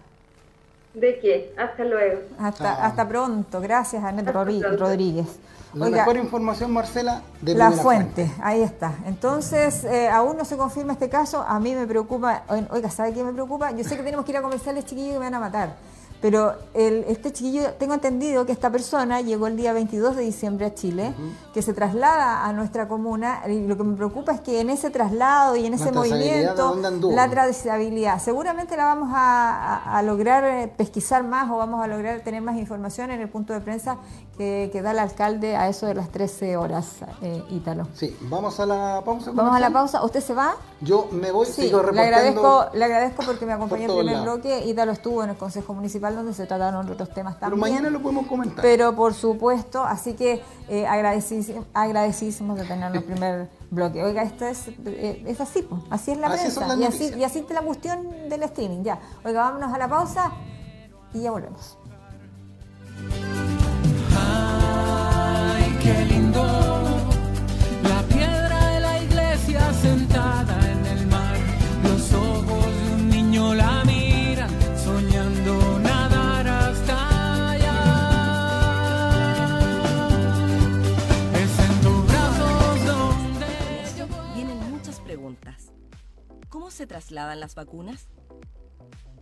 [0.97, 1.53] ¿De qué?
[1.59, 2.21] Hasta luego.
[2.39, 3.61] Hasta, hasta pronto.
[3.61, 5.27] Gracias, Anet Rodríguez.
[5.75, 8.33] La mejor información, Marcela, de la fuente.
[8.43, 8.95] Ahí está.
[9.05, 11.45] Entonces, eh, aún no se confirma este caso.
[11.47, 12.45] A mí me preocupa.
[12.71, 13.73] Oiga, ¿sabe qué me preocupa?
[13.73, 15.75] Yo sé que tenemos que ir a comerciales chiquillos y me van a matar.
[16.21, 20.67] Pero el, este chiquillo, tengo entendido que esta persona llegó el día 22 de diciembre
[20.67, 21.15] a Chile,
[21.53, 23.43] que se traslada a nuestra comuna.
[23.49, 26.77] Y lo que me preocupa es que en ese traslado y en ese movimiento,
[27.11, 32.43] la trazabilidad, seguramente la vamos a, lograr eh, pesquisar más o vamos a lograr tener
[32.43, 33.99] más información en el punto de prensa
[34.37, 37.89] que, da el alcalde a eso de las 13 horas, eh, Ítalo.
[37.95, 39.31] Sí, vamos a la pausa.
[39.33, 40.05] Vamos a la pausa.
[40.05, 40.55] ¿Usted se va?
[40.81, 44.23] Yo me voy, sí, sigo Le agradezco, le agradezco porque me acompañó en el primer
[44.23, 44.67] bloque.
[44.67, 47.61] Ítalo estuvo en el Consejo Municipal donde se trataron otros temas también.
[47.61, 48.63] Pero mañana lo podemos comentar.
[48.63, 54.03] Pero por supuesto, así que eh, agradecidísimos de tener el primer bloque.
[54.03, 56.77] Oiga, esto es, eh, es así, pues, así es la prensa.
[56.77, 58.83] y, así, y así la cuestión del streaming.
[58.83, 60.33] Ya, oiga, vámonos a la pausa
[61.13, 61.79] y ya volvemos.
[64.19, 66.43] Ay, qué lindo.
[67.83, 70.66] La piedra de la iglesia sentada
[86.67, 88.09] ¿Cómo se trasladan las vacunas?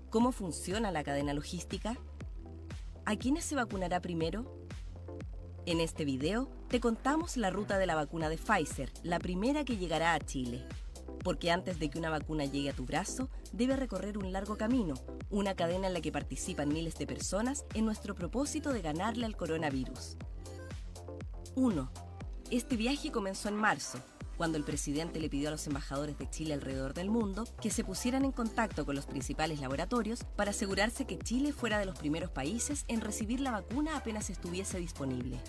[0.08, 1.94] ¿Cómo funciona la cadena logística?
[3.04, 4.66] ¿A quiénes se vacunará primero?
[5.66, 9.76] En este video te contamos la ruta de la vacuna de Pfizer, la primera que
[9.76, 10.66] llegará a Chile.
[11.22, 14.94] Porque antes de que una vacuna llegue a tu brazo, debe recorrer un largo camino,
[15.28, 19.36] una cadena en la que participan miles de personas en nuestro propósito de ganarle al
[19.36, 20.16] coronavirus.
[21.56, 21.92] 1.
[22.50, 23.98] Este viaje comenzó en marzo,
[24.36, 27.84] cuando el presidente le pidió a los embajadores de Chile alrededor del mundo que se
[27.84, 32.30] pusieran en contacto con los principales laboratorios para asegurarse que Chile fuera de los primeros
[32.30, 35.40] países en recibir la vacuna apenas estuviese disponible.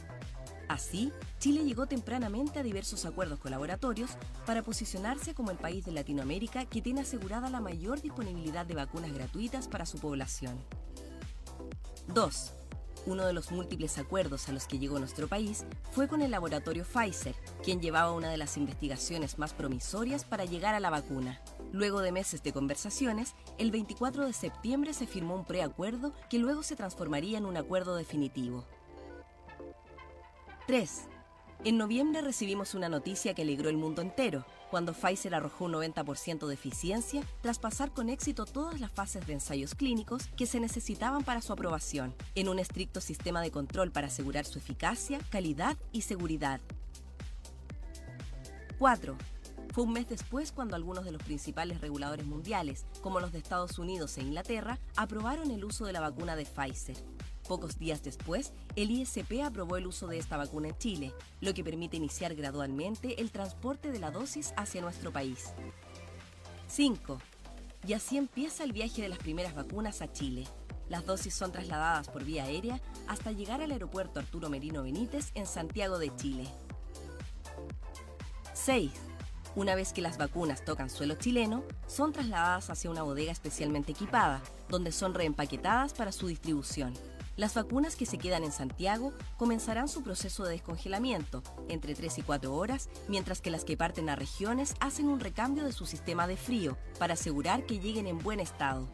[0.67, 4.11] Así, Chile llegó tempranamente a diversos acuerdos con laboratorios
[4.45, 9.13] para posicionarse como el país de Latinoamérica que tiene asegurada la mayor disponibilidad de vacunas
[9.13, 10.59] gratuitas para su población.
[12.07, 12.53] 2.
[13.07, 16.83] Uno de los múltiples acuerdos a los que llegó nuestro país fue con el laboratorio
[16.83, 21.39] Pfizer, quien llevaba una de las investigaciones más promisorias para llegar a la vacuna.
[21.71, 26.63] Luego de meses de conversaciones, el 24 de septiembre se firmó un preacuerdo que luego
[26.63, 28.65] se transformaría en un acuerdo definitivo.
[30.65, 31.03] 3.
[31.63, 36.47] En noviembre recibimos una noticia que alegró el mundo entero cuando Pfizer arrojó un 90%
[36.47, 41.23] de eficiencia tras pasar con éxito todas las fases de ensayos clínicos que se necesitaban
[41.23, 46.01] para su aprobación, en un estricto sistema de control para asegurar su eficacia, calidad y
[46.01, 46.59] seguridad.
[48.77, 49.15] 4.
[49.71, 53.79] Fue un mes después cuando algunos de los principales reguladores mundiales, como los de Estados
[53.79, 56.97] Unidos e Inglaterra, aprobaron el uso de la vacuna de Pfizer.
[57.47, 61.63] Pocos días después, el ISP aprobó el uso de esta vacuna en Chile, lo que
[61.63, 65.53] permite iniciar gradualmente el transporte de la dosis hacia nuestro país.
[66.67, 67.19] 5.
[67.87, 70.45] Y así empieza el viaje de las primeras vacunas a Chile.
[70.89, 75.45] Las dosis son trasladadas por vía aérea hasta llegar al aeropuerto Arturo Merino Benítez en
[75.45, 76.47] Santiago de Chile.
[78.53, 78.91] 6.
[79.55, 84.41] Una vez que las vacunas tocan suelo chileno, son trasladadas hacia una bodega especialmente equipada,
[84.67, 86.93] donde son reempaquetadas para su distribución.
[87.37, 92.21] Las vacunas que se quedan en Santiago comenzarán su proceso de descongelamiento entre 3 y
[92.21, 96.27] 4 horas, mientras que las que parten a regiones hacen un recambio de su sistema
[96.27, 98.87] de frío para asegurar que lleguen en buen estado.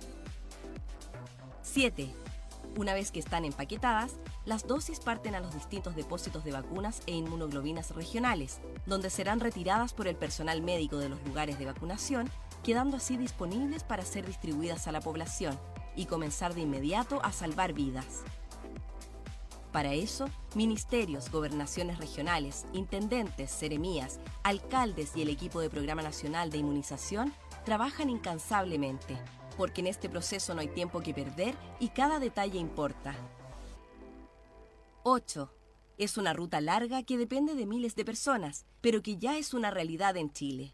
[1.62, 2.12] 7.
[2.78, 4.14] Una vez que están empaquetadas,
[4.46, 9.94] las dosis parten a los distintos depósitos de vacunas e inmunoglobinas regionales, donde serán retiradas
[9.94, 12.28] por el personal médico de los lugares de vacunación,
[12.64, 15.60] quedando así disponibles para ser distribuidas a la población
[15.96, 18.24] y comenzar de inmediato a salvar vidas.
[19.72, 26.58] Para eso, ministerios, gobernaciones regionales, intendentes, seremías, alcaldes y el equipo de Programa Nacional de
[26.58, 29.18] Inmunización trabajan incansablemente,
[29.58, 33.16] porque en este proceso no hay tiempo que perder y cada detalle importa.
[35.04, 35.50] 8.
[35.98, 39.72] Es una ruta larga que depende de miles de personas, pero que ya es una
[39.72, 40.74] realidad en Chile.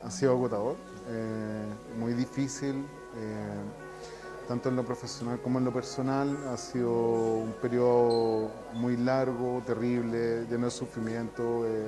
[0.00, 0.76] Ha sido agotador,
[1.08, 1.63] eh,
[1.98, 2.84] muy difícil,
[3.16, 6.36] eh, tanto en lo profesional como en lo personal.
[6.52, 11.86] Ha sido un periodo muy largo, terrible, lleno de sufrimiento eh,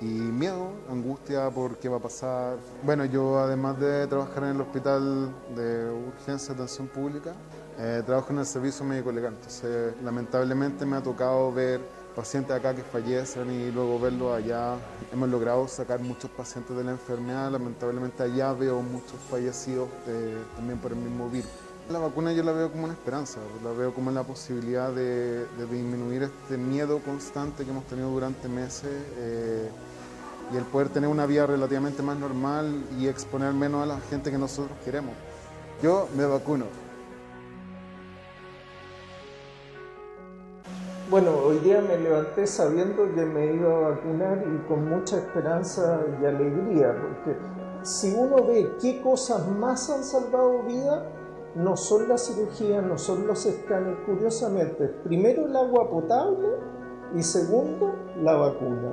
[0.00, 2.56] y miedo, angustia por qué va a pasar.
[2.82, 7.34] Bueno, yo además de trabajar en el hospital de urgencia de atención pública,
[8.04, 9.34] trabajo en el servicio médico legal.
[9.34, 11.80] Entonces, lamentablemente me ha tocado ver
[12.20, 14.76] pacientes acá que fallecen y luego verlos allá.
[15.10, 20.78] Hemos logrado sacar muchos pacientes de la enfermedad, lamentablemente allá veo muchos fallecidos eh, también
[20.80, 21.48] por el mismo virus.
[21.88, 26.24] La vacuna yo la veo como una esperanza, la veo como la posibilidad de, disminuir
[26.24, 29.70] este miedo constante que hemos tenido durante meses eh,
[30.52, 34.30] y el poder tener una vida relativamente más normal y exponer menos a la gente
[34.30, 35.14] que nosotros queremos.
[35.82, 36.66] Yo me vacuno.
[41.10, 46.02] Bueno, hoy día me levanté sabiendo que me iba a vacunar y con mucha esperanza
[46.22, 47.36] y alegría, porque
[47.82, 51.10] si uno ve qué cosas más han salvado vida,
[51.56, 56.48] no son las cirugías, no son los escáneres, curiosamente, primero el agua potable
[57.16, 57.92] y segundo
[58.22, 58.92] la vacuna.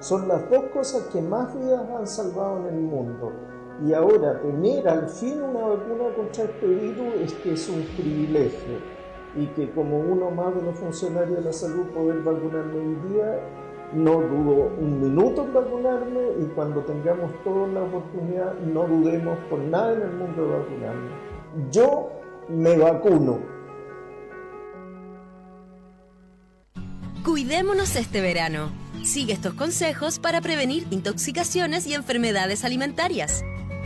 [0.00, 3.32] Son las dos cosas que más vidas han salvado en el mundo.
[3.86, 8.97] Y ahora tener al fin una vacuna contra este virus es que es un privilegio
[9.38, 13.40] y que como uno más de los funcionarios de la salud poder vacunarme hoy día,
[13.92, 19.60] no dudo un minuto en vacunarme y cuando tengamos toda la oportunidad no dudemos por
[19.60, 21.10] nada en el mundo de vacunarme.
[21.70, 22.10] Yo
[22.48, 23.38] me vacuno.
[27.24, 28.70] Cuidémonos este verano.
[29.04, 33.44] Sigue estos consejos para prevenir intoxicaciones y enfermedades alimentarias.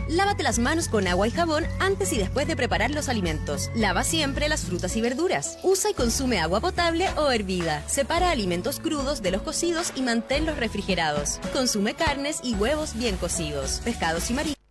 [0.09, 3.69] Lávate las manos con agua y jabón antes y después de preparar los alimentos.
[3.75, 5.57] Lava siempre las frutas y verduras.
[5.63, 7.83] Usa y consume agua potable o hervida.
[7.87, 11.39] Separa alimentos crudos de los cocidos y manténlos refrigerados.
[11.53, 13.81] Consume carnes y huevos bien cocidos.
[13.83, 14.62] Pescados y mariscos.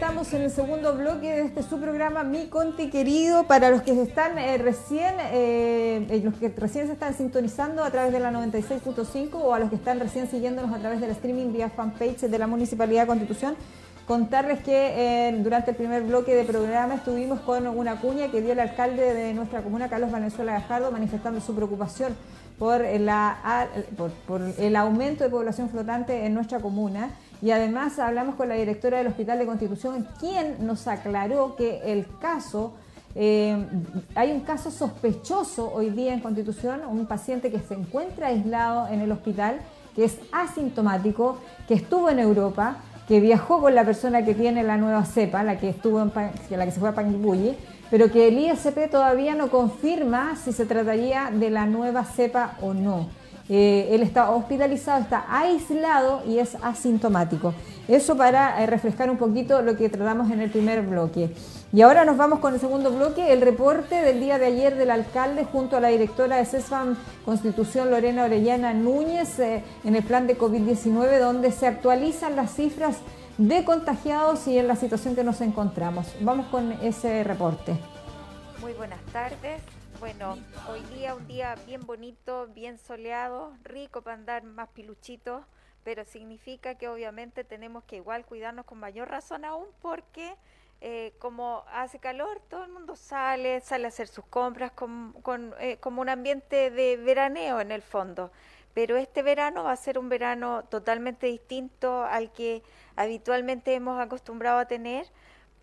[0.00, 3.44] En el segundo bloque de este su programa Mi Conti Querido.
[3.44, 7.90] Para los que están eh, recién, eh, eh, los que recién se están sintonizando a
[7.90, 11.52] través de la 96.5 o a los que están recién siguiéndonos a través del streaming
[11.52, 13.54] vía fanpage de la Municipalidad de Constitución,
[14.06, 18.60] contarles que durante el primer bloque de programa estuvimos con una cuña que dio el
[18.60, 22.16] alcalde de nuestra comuna, Carlos Venezuela Gajardo, manifestando su preocupación
[22.58, 23.68] por, la,
[24.26, 27.10] por el aumento de población flotante en nuestra comuna
[27.44, 32.06] y además hablamos con la directora del Hospital de Constitución, quien nos aclaró que el
[32.18, 32.72] caso,
[33.14, 33.62] eh,
[34.14, 39.02] hay un caso sospechoso hoy día en Constitución, un paciente que se encuentra aislado en
[39.02, 39.60] el hospital,
[39.94, 41.36] que es asintomático,
[41.68, 45.58] que estuvo en Europa, que viajó con la persona que tiene la nueva cepa, la
[45.58, 47.58] que estuvo en la que se fue a Panguipulli,
[47.90, 52.72] pero que el ISP todavía no confirma si se trataría de la nueva cepa o
[52.72, 53.10] no.
[53.48, 57.52] Eh, él está hospitalizado, está aislado y es asintomático.
[57.88, 61.30] Eso para eh, refrescar un poquito lo que tratamos en el primer bloque.
[61.72, 64.90] Y ahora nos vamos con el segundo bloque, el reporte del día de ayer del
[64.90, 70.26] alcalde junto a la directora de CESFAM Constitución Lorena Orellana Núñez eh, en el plan
[70.26, 72.98] de COVID-19 donde se actualizan las cifras
[73.36, 76.06] de contagiados y en la situación que nos encontramos.
[76.20, 77.76] Vamos con ese reporte.
[78.62, 79.60] Muy buenas tardes.
[80.04, 80.36] Bueno,
[80.68, 85.42] hoy día un día bien bonito, bien soleado, rico para andar más piluchitos,
[85.82, 90.36] pero significa que obviamente tenemos que igual cuidarnos con mayor razón aún porque
[90.82, 95.14] eh, como hace calor, todo el mundo sale, sale a hacer sus compras con,
[95.58, 98.30] eh, como un ambiente de veraneo en el fondo.
[98.74, 102.62] Pero este verano va a ser un verano totalmente distinto al que
[102.94, 105.06] habitualmente hemos acostumbrado a tener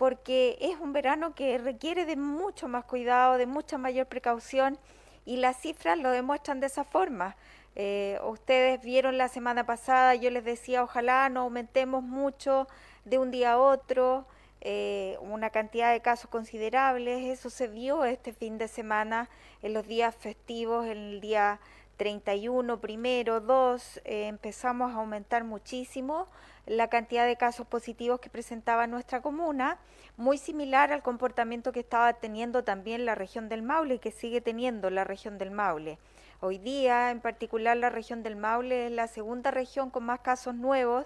[0.02, 4.80] porque es un verano que requiere de mucho más cuidado, de mucha mayor precaución
[5.28, 7.36] y las cifras lo demuestran de esa forma.
[7.76, 12.68] Eh, ustedes vieron la semana pasada, yo les decía, ojalá no aumentemos mucho
[13.06, 14.26] de un día a otro,
[14.62, 17.24] eh, una cantidad de casos considerables.
[17.26, 19.30] Eso se vio este fin de semana
[19.62, 21.60] en los días festivos, en el día
[21.98, 26.28] 31, primero, 2, eh, empezamos a aumentar muchísimo
[26.66, 29.78] la cantidad de casos positivos que presentaba nuestra comuna,
[30.18, 34.42] muy similar al comportamiento que estaba teniendo también la región del Maule y que sigue
[34.42, 35.98] teniendo la región del Maule.
[36.40, 40.56] Hoy día, en particular, la región del Maule es la segunda región con más casos
[40.56, 41.06] nuevos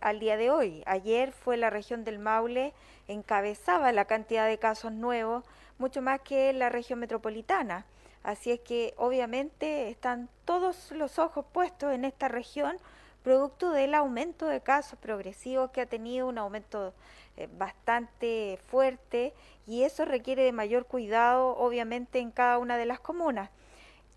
[0.00, 0.82] al día de hoy.
[0.86, 2.74] Ayer fue la región del Maule,
[3.08, 5.44] encabezaba la cantidad de casos nuevos,
[5.78, 7.86] mucho más que la región metropolitana.
[8.22, 12.76] Así es que obviamente están todos los ojos puestos en esta región
[13.22, 16.94] producto del aumento de casos progresivos que ha tenido un aumento
[17.36, 19.34] eh, bastante fuerte
[19.66, 23.50] y eso requiere de mayor cuidado obviamente en cada una de las comunas.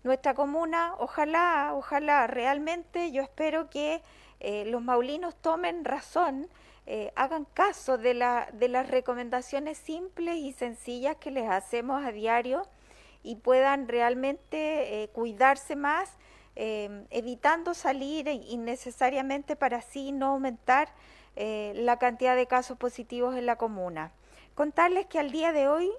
[0.02, 4.02] nuestra comuna, ojalá, ojalá, realmente yo espero que
[4.40, 6.46] eh, los maulinos tomen razón,
[6.86, 12.12] eh, hagan caso de, la, de las recomendaciones simples y sencillas que les hacemos a
[12.12, 12.66] diario
[13.24, 16.12] y puedan realmente eh, cuidarse más,
[16.56, 20.88] evitando salir innecesariamente para así no aumentar
[21.34, 24.12] la cantidad de casos positivos en la comuna.
[24.54, 25.90] Contarles que al día de hoy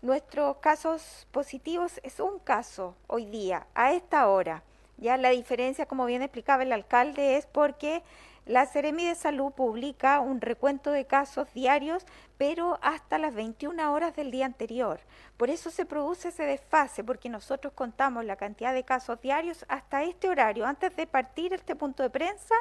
[0.00, 4.62] nuestros casos positivos es un caso hoy día, a esta hora.
[4.96, 8.02] Ya la diferencia, como bien explicaba el alcalde, es porque
[8.46, 12.04] la Seremi de Salud publica un recuento de casos diarios,
[12.38, 15.00] pero hasta las 21 horas del día anterior.
[15.36, 20.02] Por eso se produce ese desfase, porque nosotros contamos la cantidad de casos diarios hasta
[20.02, 20.66] este horario.
[20.66, 22.54] Antes de partir este punto de prensa,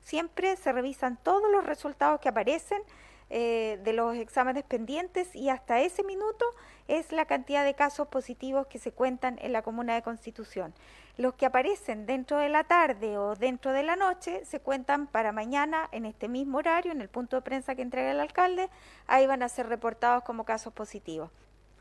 [0.00, 2.82] siempre se revisan todos los resultados que aparecen
[3.28, 6.46] eh, de los exámenes pendientes y hasta ese minuto
[6.88, 10.74] es la cantidad de casos positivos que se cuentan en la comuna de Constitución.
[11.16, 15.32] Los que aparecen dentro de la tarde o dentro de la noche se cuentan para
[15.32, 18.68] mañana en este mismo horario, en el punto de prensa que entrega el alcalde,
[19.06, 21.30] ahí van a ser reportados como casos positivos.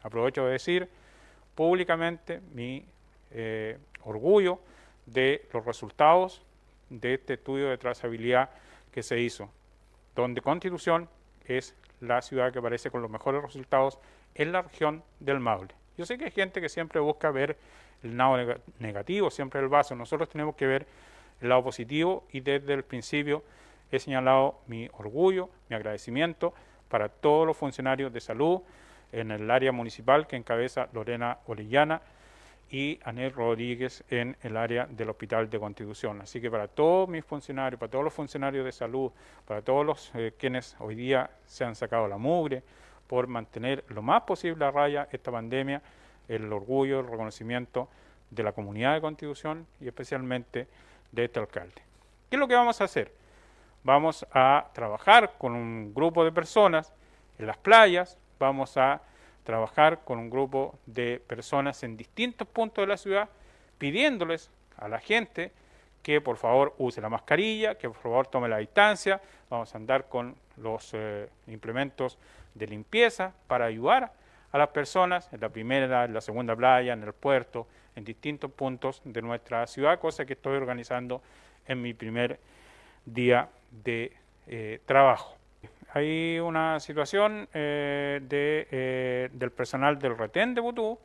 [0.04, 0.90] Aprovecho de decir
[1.54, 2.86] públicamente mi
[3.32, 4.60] eh, orgullo
[5.06, 6.42] de los resultados
[6.90, 8.50] de este estudio de trazabilidad
[8.92, 9.50] que se hizo,
[10.16, 11.10] donde Constitución
[11.46, 14.00] es la ciudad que aparece con los mejores resultados
[14.36, 15.74] en la región del Maule.
[15.98, 17.58] Yo sé que hay gente que siempre busca ver
[18.04, 18.38] el lado
[18.80, 19.96] negativo, siempre el vaso.
[19.96, 20.86] Nosotros tenemos que ver
[21.42, 23.44] el lado positivo y desde el principio
[23.92, 26.54] he señalado mi orgullo, mi agradecimiento
[26.90, 28.62] para todos los funcionarios de salud
[29.12, 32.02] en el área municipal que encabeza Lorena Orellana
[32.70, 36.22] y Anel Rodríguez en el área del Hospital de Constitución.
[36.22, 39.12] Así que para todos mis funcionarios, para todos los funcionarios de salud,
[39.48, 42.64] para todos los eh, quienes hoy día se han sacado la mugre
[43.08, 45.82] por mantener lo más posible a raya esta pandemia,
[46.28, 47.88] el orgullo, el reconocimiento
[48.32, 50.68] de la comunidad de Constitución y especialmente
[51.12, 51.82] de este alcalde.
[52.30, 53.12] ¿Qué es lo que vamos a hacer?
[53.84, 56.92] Vamos a trabajar con un grupo de personas
[57.38, 59.02] en las playas, vamos a
[59.44, 63.30] trabajar con un grupo de personas en distintos puntos de la ciudad,
[63.78, 65.52] pidiéndoles a la gente
[66.02, 70.08] que por favor use la mascarilla, que por favor tome la distancia, vamos a andar
[70.08, 72.18] con los eh, implementos
[72.56, 74.12] de limpieza para ayudar
[74.52, 78.52] a las personas en la primera, en la segunda playa, en el puerto, en distintos
[78.52, 81.22] puntos de nuestra ciudad, cosa que estoy organizando
[81.68, 82.40] en mi primer
[83.06, 84.12] día de
[84.48, 85.36] eh, trabajo
[85.96, 91.00] hay una situación eh, de, eh, del personal del retén de Butú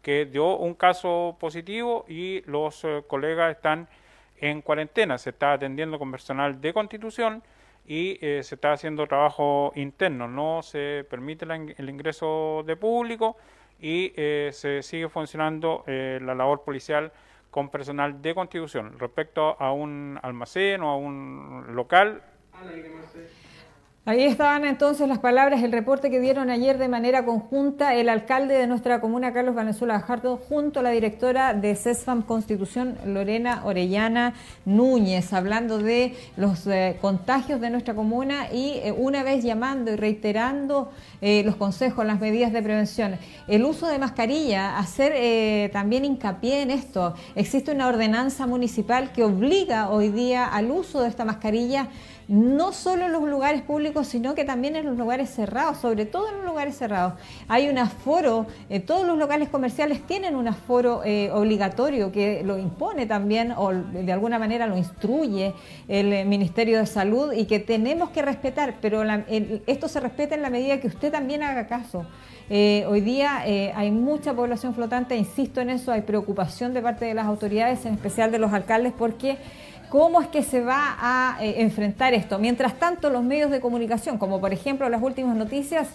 [0.00, 3.86] que dio un caso positivo y los colegas están
[4.38, 5.18] en cuarentena.
[5.18, 7.42] Se está atendiendo con personal de constitución
[7.86, 10.28] y se está haciendo trabajo interno.
[10.28, 13.36] No se permite el ingreso de público
[13.80, 17.12] y se sigue funcionando la labor policial
[17.50, 18.98] con personal de constitución.
[18.98, 22.22] Respecto a un almacén o a un local.
[24.06, 28.54] Ahí estaban entonces las palabras, el reporte que dieron ayer de manera conjunta el alcalde
[28.54, 34.32] de nuestra comuna, Carlos Valenzuela Gajardo, junto a la directora de CESFAM Constitución, Lorena Orellana
[34.64, 39.96] Núñez, hablando de los eh, contagios de nuestra comuna y eh, una vez llamando y
[39.96, 40.90] reiterando
[41.20, 43.18] eh, los consejos, las medidas de prevención.
[43.48, 47.14] El uso de mascarilla, hacer también hincapié en esto.
[47.34, 51.88] Existe una ordenanza municipal que obliga hoy día al uso de esta mascarilla
[52.30, 56.28] no solo en los lugares públicos, sino que también en los lugares cerrados, sobre todo
[56.28, 57.14] en los lugares cerrados.
[57.48, 62.56] Hay un aforo, eh, todos los locales comerciales tienen un aforo eh, obligatorio que lo
[62.56, 65.54] impone también o de alguna manera lo instruye
[65.88, 69.02] el eh, Ministerio de Salud y que tenemos que respetar, pero
[69.66, 72.06] esto se respeta en la medida que usted también haga caso.
[72.50, 77.26] Hoy día hay mucha población flotante, insisto en eso, hay preocupación de parte de las
[77.26, 79.38] autoridades, en especial de los alcaldes, porque
[79.90, 82.38] ¿Cómo es que se va a eh, enfrentar esto?
[82.38, 85.88] Mientras tanto, los medios de comunicación, como por ejemplo las últimas noticias,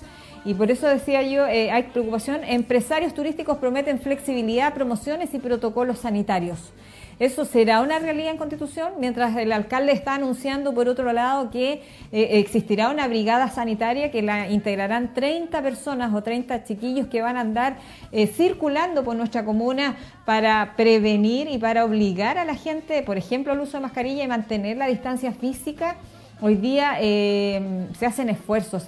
[0.44, 6.00] y por eso decía yo, eh, hay preocupación, empresarios turísticos prometen flexibilidad, promociones y protocolos
[6.00, 6.74] sanitarios.
[7.18, 8.94] ¿Eso será una realidad en Constitución?
[9.00, 14.22] Mientras el alcalde está anunciando, por otro lado, que eh, existirá una brigada sanitaria que
[14.22, 17.78] la integrarán 30 personas o 30 chiquillos que van a andar
[18.12, 19.96] eh, circulando por nuestra comuna
[20.26, 24.28] para prevenir y para obligar a la gente, por ejemplo, al uso de mascarilla y
[24.28, 25.96] mantener la distancia física.
[26.42, 28.84] Hoy día eh, se hacen esfuerzos.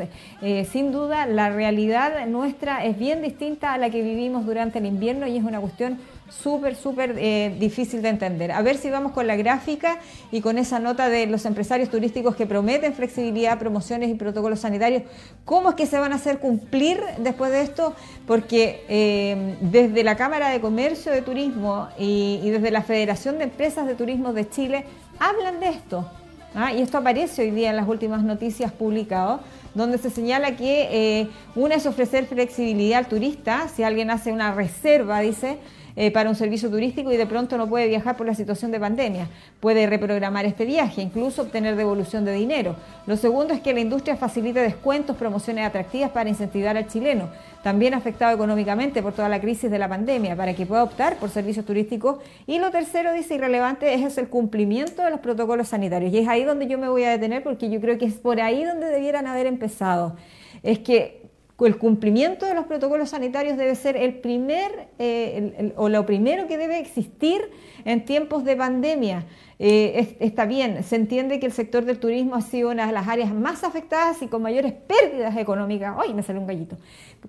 [0.70, 5.28] sin duda, la realidad nuestra es bien distinta a la que vivimos durante el invierno
[5.28, 5.98] y es una cuestión
[6.30, 8.52] súper, súper eh, difícil de entender.
[8.52, 10.00] A ver si vamos con la gráfica
[10.32, 15.04] y con esa nota de los empresarios turísticos que prometen flexibilidad, promociones y protocolos sanitarios.
[15.46, 17.94] ¿Cómo es que se van a hacer cumplir después de esto?
[18.26, 23.88] Porque eh, desde la Cámara de Comercio de Turismo y, desde la Federación de Empresas
[23.88, 24.86] de Turismo de Chile
[25.20, 26.10] hablan de esto.
[26.56, 26.74] ¿ah?
[26.74, 29.42] Y esto aparece hoy día en las últimas noticias publicadas
[29.78, 34.54] donde se señala que eh, una es ofrecer flexibilidad al turista, si alguien hace una
[34.54, 35.60] reserva, dice,
[36.00, 38.80] eh, para un servicio turístico y de pronto no puede viajar por la situación de
[38.80, 39.28] pandemia.
[39.60, 42.76] Puede reprogramar este viaje, incluso obtener devolución de dinero.
[43.08, 47.30] Lo segundo es que la industria facilite descuentos, promociones atractivas para incentivar al chileno,
[47.64, 51.32] también afectado económicamente por toda la crisis de la pandemia, para que pueda optar por
[51.32, 52.18] servicios turísticos.
[52.46, 56.14] Y lo tercero, dice irrelevante, es el cumplimiento de los protocolos sanitarios.
[56.14, 58.40] Y es ahí donde yo me voy a detener porque yo creo que es por
[58.40, 60.16] ahí donde debieran haber empezado.
[60.62, 61.27] Es que
[61.66, 66.58] el cumplimiento de los protocolos sanitarios debe ser el primer eh, o lo primero que
[66.58, 67.42] debe existir
[67.84, 69.26] en tiempos de pandemia.
[69.60, 73.08] Eh, está bien, se entiende que el sector del turismo ha sido una de las
[73.08, 75.96] áreas más afectadas y con mayores pérdidas económicas.
[76.00, 76.78] ¡Ay, me salió un gallito!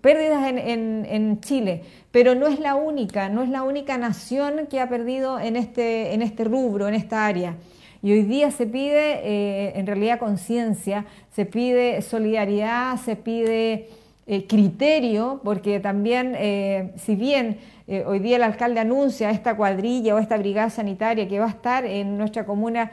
[0.03, 4.91] Pérdidas en, Chile, pero no es la única, no es la única nación que ha
[4.91, 7.57] perdido en este, en este rubro, en esta área.
[8.03, 13.89] Y hoy día se pide, eh, en realidad, conciencia, se pide solidaridad, se pide
[14.31, 20.15] eh, criterio, porque también, eh, si bien eh, hoy día el alcalde anuncia esta cuadrilla
[20.15, 22.93] o esta brigada sanitaria que va a estar en nuestra comuna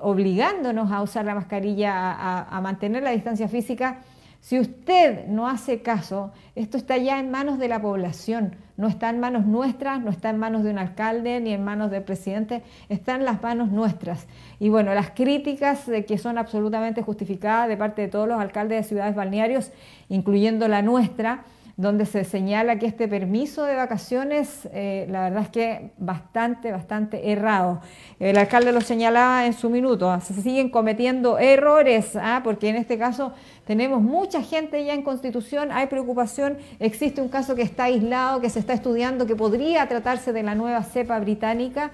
[0.00, 4.02] obligándonos a usar la mascarilla, a mantener la distancia física,
[4.42, 9.08] si usted no hace caso, esto está ya en manos de la población, no está
[9.08, 12.64] en manos nuestras, no está en manos de un alcalde ni en manos del presidente,
[12.88, 14.26] está en las manos nuestras.
[14.58, 18.88] Y bueno, las críticas que son absolutamente justificadas de parte de todos los alcaldes de
[18.88, 19.70] ciudades balnearios,
[20.08, 21.44] incluyendo la nuestra,
[21.76, 27.30] donde se señala que este permiso de vacaciones, eh, la verdad es que bastante, bastante
[27.32, 27.80] errado.
[28.20, 32.40] El alcalde lo señalaba en su minuto, ah, se siguen cometiendo errores, ¿ah?
[32.44, 33.32] porque en este caso
[33.66, 38.50] tenemos mucha gente ya en constitución, hay preocupación, existe un caso que está aislado, que
[38.50, 41.92] se está estudiando, que podría tratarse de la nueva cepa británica.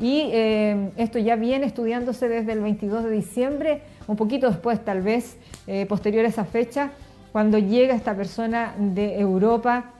[0.00, 5.02] Y eh, esto ya viene estudiándose desde el 22 de diciembre, un poquito después tal
[5.02, 6.92] vez, eh, posterior a esa fecha
[7.32, 9.92] cuando llega esta persona de Europa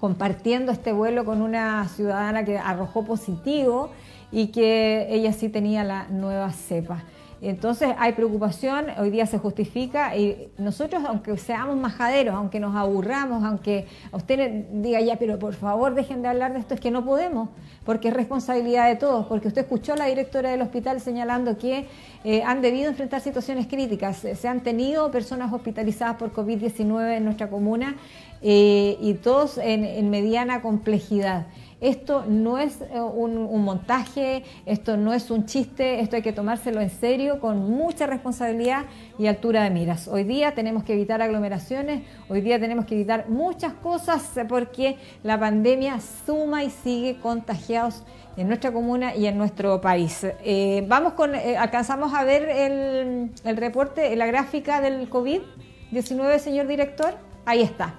[0.00, 3.90] compartiendo este vuelo con una ciudadana que arrojó positivo
[4.32, 7.02] y que ella sí tenía la nueva cepa.
[7.42, 13.42] Entonces hay preocupación, hoy día se justifica y nosotros, aunque seamos majaderos, aunque nos aburramos,
[13.44, 17.02] aunque usted diga ya, pero por favor dejen de hablar de esto, es que no
[17.02, 17.48] podemos,
[17.86, 21.86] porque es responsabilidad de todos, porque usted escuchó a la directora del hospital señalando que
[22.24, 27.48] eh, han debido enfrentar situaciones críticas, se han tenido personas hospitalizadas por COVID-19 en nuestra
[27.48, 27.96] comuna
[28.42, 31.46] eh, y todos en mediana complejidad.
[31.80, 36.80] Esto no es eh, un, montaje, esto no es un chiste, esto hay que tomárselo
[36.82, 38.84] en serio con mucha responsabilidad
[39.18, 40.06] y altura de miras.
[40.06, 45.40] Hoy día tenemos que evitar aglomeraciones, hoy día tenemos que evitar muchas cosas porque la
[45.40, 48.02] pandemia suma y sigue contagiados
[48.36, 50.26] en nuestra comuna y en nuestro país.
[50.44, 56.66] Eh, vamos con, eh, alcanzamos a ver el, el reporte, la gráfica del COVID-19, señor
[56.66, 57.14] director.
[57.46, 57.94] Ahí está.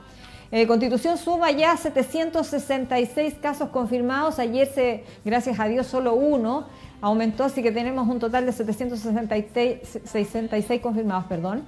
[0.52, 4.38] Eh, Constitución suma ya 766 casos confirmados.
[4.38, 6.68] Ayer, se, gracias a Dios, solo uno
[7.00, 11.26] aumentó, así que tenemos un total de 766 confirmados.
[11.26, 11.64] Perdón.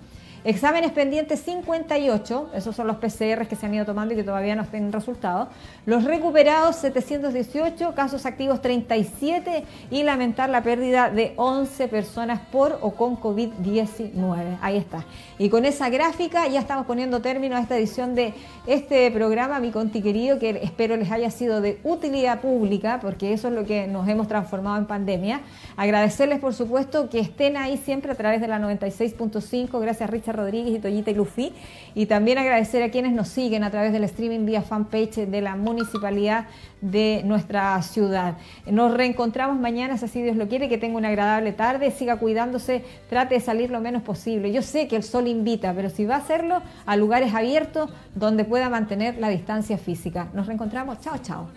[0.46, 4.58] Exámenes pendientes 58, esos son los PCRs que se han ido tomando y que todavía
[4.58, 5.48] no tienen resultados.
[5.86, 12.92] Los recuperados 718, casos activos 37 y lamentar la pérdida de 11 personas por o
[12.92, 14.58] con COVID-19.
[14.62, 15.06] Ahí está.
[15.38, 18.34] Y con esa gráfica ya estamos poniendo término a esta edición de
[18.68, 23.48] este programa, mi conti querido, que espero les haya sido de utilidad pública, porque eso
[23.48, 25.40] es lo que nos hemos transformado en pandemia.
[25.78, 29.80] Agradecerles, por supuesto, que estén ahí siempre a través de la 96.5.
[29.80, 31.54] Gracias, Richard Rodríguez y Toyita y Luffy.
[31.96, 35.56] Y también agradecer a quienes nos siguen a través del streaming vía fanpage de la
[35.56, 36.48] municipalidad
[36.82, 38.36] de nuestra ciudad.
[38.66, 42.84] Nos reencontramos mañana, si así Dios lo quiere, que tenga una agradable tarde, siga cuidándose,
[43.10, 44.52] trate de salir lo menos posible.
[44.52, 48.44] Yo sé que el sol invita, pero si va a hacerlo, a lugares abiertos donde
[48.44, 50.30] pueda mantener la distancia física.
[50.34, 51.00] Nos reencontramos.
[51.00, 51.48] Chao, chao.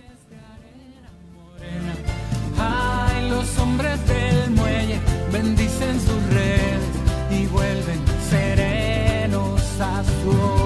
[10.07, 10.66] throw